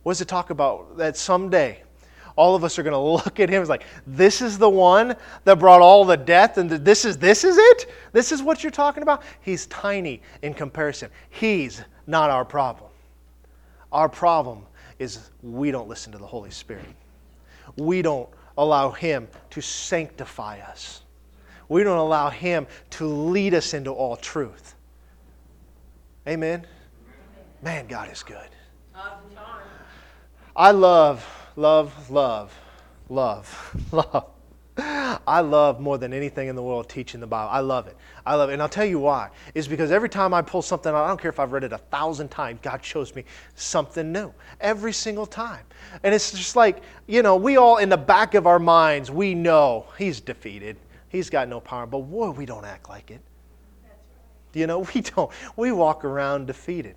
What 0.03 0.13
does 0.13 0.21
it 0.21 0.29
talk 0.29 0.51
about? 0.51 0.97
That 0.99 1.17
someday 1.17 1.83
all 2.37 2.55
of 2.55 2.65
us 2.65 2.79
are 2.79 2.83
going 2.83 2.93
to 3.21 3.25
look 3.25 3.41
at 3.41 3.49
him 3.49 3.63
as 3.63 3.69
like, 3.69 3.85
this 4.07 4.41
is 4.41 4.59
the 4.59 4.69
one 4.69 5.17
that 5.45 5.59
brought 5.59 5.81
all 5.81 6.05
the 6.05 6.17
death, 6.17 6.59
and 6.59 6.71
this 6.71 7.05
is 7.05 7.19
this 7.19 7.45
is 7.45 7.57
it? 7.59 7.91
This 8.13 8.31
is 8.31 8.43
what 8.43 8.63
you're 8.63 8.71
talking 8.71 9.03
about? 9.03 9.23
He's 9.41 9.67
tiny 9.67 10.23
in 10.43 10.55
comparison. 10.55 11.11
He's 11.31 11.83
not 12.07 12.31
our 12.31 12.45
problem. 12.45 12.91
Our 13.91 14.09
problem 14.09 14.67
is 14.99 15.31
we 15.43 15.71
don't 15.71 15.89
listen 15.89 16.13
to 16.13 16.19
the 16.19 16.27
Holy 16.27 16.51
Spirit. 16.51 16.85
We 17.77 18.03
don't 18.03 18.29
allow 18.57 18.91
him 18.91 19.29
to 19.51 19.61
sanctify 19.61 20.61
us 20.61 21.03
we 21.69 21.85
don't 21.85 21.99
allow 21.99 22.31
Him 22.31 22.67
to 22.91 23.07
lead 23.07 23.55
us 23.55 23.75
into 23.75 23.91
all 23.91 24.17
truth. 24.17 24.75
Amen? 26.27 26.67
Man, 27.63 27.87
God 27.87 28.11
is 28.11 28.23
good. 28.23 28.49
I 30.55 30.71
love, 30.73 31.27
love, 31.57 32.11
love, 32.11 32.55
love, 33.09 33.77
love. 33.93 34.25
I 34.81 35.41
love 35.41 35.81
more 35.81 35.99
than 35.99 36.13
anything 36.13 36.47
in 36.47 36.55
the 36.55 36.63
world 36.63 36.89
teaching 36.89 37.21
the 37.21 37.27
Bible. 37.27 37.51
I 37.51 37.61
love 37.61 37.89
it. 37.89 37.97
I 38.25 38.37
love 38.37 38.51
it. 38.51 38.53
And 38.53 38.63
I'll 38.63 38.69
tell 38.69 38.85
you 38.85 39.01
why. 39.01 39.31
Is 39.55 39.67
because 39.67 39.91
every 39.91 40.09
time 40.09 40.33
I 40.33 40.41
pull 40.41 40.63
something 40.63 40.93
out, 40.93 41.05
I 41.05 41.09
don't 41.09 41.21
care 41.21 41.31
if 41.31 41.41
I've 41.41 41.51
read 41.51 41.65
it 41.65 41.73
a 41.73 41.79
thousand 41.79 42.29
times, 42.29 42.61
God 42.63 42.85
shows 42.85 43.15
me 43.15 43.25
something 43.57 44.13
new. 44.13 44.33
Every 44.61 44.93
single 44.93 45.27
time. 45.27 45.65
And 46.05 46.15
it's 46.15 46.31
just 46.31 46.55
like, 46.55 46.83
you 47.09 47.23
know, 47.23 47.35
we 47.35 47.57
all 47.57 47.79
in 47.79 47.89
the 47.89 47.97
back 47.97 48.35
of 48.35 48.47
our 48.47 48.61
minds, 48.61 49.11
we 49.11 49.35
know 49.35 49.87
He's 49.99 50.21
defeated. 50.21 50.77
He's 51.09 51.31
got 51.31 51.49
no 51.49 51.61
power. 51.61 51.87
But 51.87 52.01
boy, 52.01 52.31
we 52.31 52.47
don't 52.47 52.65
act 52.65 52.89
like 52.89 53.11
it. 53.11 53.21
You 54.53 54.67
know, 54.67 54.81
we 54.95 55.01
don't. 55.01 55.31
We 55.57 55.73
walk 55.73 56.05
around 56.05 56.47
defeated 56.47 56.97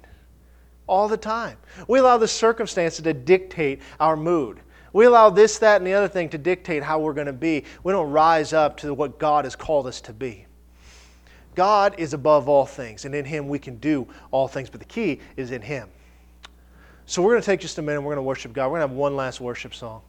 all 0.88 1.08
the 1.08 1.17
time. 1.17 1.58
We 1.88 2.00
allow 2.00 2.17
the 2.17 2.28
circumstances 2.28 3.02
to 3.04 3.13
dictate 3.13 3.82
our 4.00 4.17
mood. 4.17 4.60
We 4.93 5.06
allow 5.06 5.30
this, 5.30 5.58
that, 5.60 5.78
and 5.78 5.88
the 5.88 5.93
other 5.93 6.10
thing 6.10 6.28
to 6.30 6.38
dictate 6.38 6.84
how 6.84 7.00
we're 7.00 7.13
going 7.13 7.28
to 7.28 7.34
be. 7.34 7.63
We 7.84 7.93
don't 7.93 8.12
rise 8.12 8.52
up 8.52 8.76
to 8.78 8.93
what 8.93 9.19
God 9.19 9.45
has 9.45 9.56
called 9.56 9.88
us 9.88 10.02
to 10.02 10.13
be. 10.13 10.47
God 11.56 11.95
is 11.97 12.13
above 12.13 12.50
all 12.50 12.65
things, 12.65 13.06
and 13.06 13.15
in 13.15 13.24
Him 13.24 13.47
we 13.47 13.60
can 13.60 13.78
do 13.78 14.08
all 14.32 14.47
things, 14.47 14.69
but 14.69 14.80
the 14.80 14.86
key 14.86 15.19
is 15.38 15.52
in 15.52 15.62
Him. 15.62 15.89
So 17.06 17.21
we're 17.21 17.32
going 17.32 17.41
to 17.41 17.45
take 17.45 17.60
just 17.60 17.78
a 17.78 17.82
minute, 17.82 18.02
we're 18.02 18.15
going 18.15 18.17
to 18.17 18.24
worship 18.24 18.54
God. 18.54 18.65
We're 18.67 18.80
going 18.80 18.88
to 18.88 18.93
have 18.93 18.97
one 18.97 19.15
last 19.15 19.41
worship 19.41 19.74
song. 19.74 20.02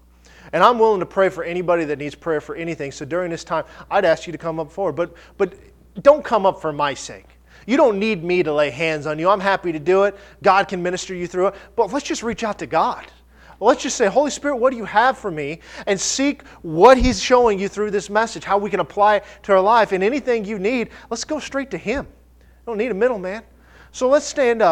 And 0.52 0.62
I'm 0.62 0.78
willing 0.78 1.00
to 1.00 1.06
pray 1.06 1.28
for 1.28 1.44
anybody 1.44 1.84
that 1.84 1.98
needs 1.98 2.14
prayer 2.14 2.40
for 2.40 2.54
anything. 2.54 2.92
So 2.92 3.04
during 3.04 3.30
this 3.30 3.44
time, 3.44 3.64
I'd 3.90 4.04
ask 4.04 4.26
you 4.26 4.32
to 4.32 4.38
come 4.38 4.60
up 4.60 4.70
forward. 4.70 4.96
But, 4.96 5.14
but 5.38 5.54
don't 6.02 6.24
come 6.24 6.44
up 6.44 6.60
for 6.60 6.72
my 6.72 6.94
sake. 6.94 7.26
You 7.66 7.76
don't 7.76 7.98
need 7.98 8.24
me 8.24 8.42
to 8.42 8.52
lay 8.52 8.70
hands 8.70 9.06
on 9.06 9.18
you. 9.18 9.30
I'm 9.30 9.40
happy 9.40 9.72
to 9.72 9.78
do 9.78 10.04
it. 10.04 10.16
God 10.42 10.68
can 10.68 10.82
minister 10.82 11.14
you 11.14 11.26
through 11.26 11.48
it. 11.48 11.54
But 11.76 11.92
let's 11.92 12.06
just 12.06 12.22
reach 12.22 12.44
out 12.44 12.58
to 12.58 12.66
God. 12.66 13.06
Let's 13.60 13.82
just 13.82 13.96
say, 13.96 14.08
Holy 14.08 14.30
Spirit, 14.30 14.56
what 14.56 14.72
do 14.72 14.76
you 14.76 14.84
have 14.84 15.16
for 15.16 15.30
me? 15.30 15.60
And 15.86 16.00
seek 16.00 16.44
what 16.62 16.98
He's 16.98 17.22
showing 17.22 17.60
you 17.60 17.68
through 17.68 17.92
this 17.92 18.10
message, 18.10 18.42
how 18.42 18.58
we 18.58 18.68
can 18.68 18.80
apply 18.80 19.16
it 19.16 19.24
to 19.44 19.52
our 19.52 19.60
life. 19.60 19.92
And 19.92 20.02
anything 20.02 20.44
you 20.44 20.58
need, 20.58 20.90
let's 21.10 21.24
go 21.24 21.38
straight 21.38 21.70
to 21.70 21.78
Him. 21.78 22.08
don't 22.66 22.76
need 22.76 22.90
a 22.90 22.94
middleman. 22.94 23.44
So 23.92 24.08
let's 24.08 24.26
stand 24.26 24.56
up. 24.56 24.60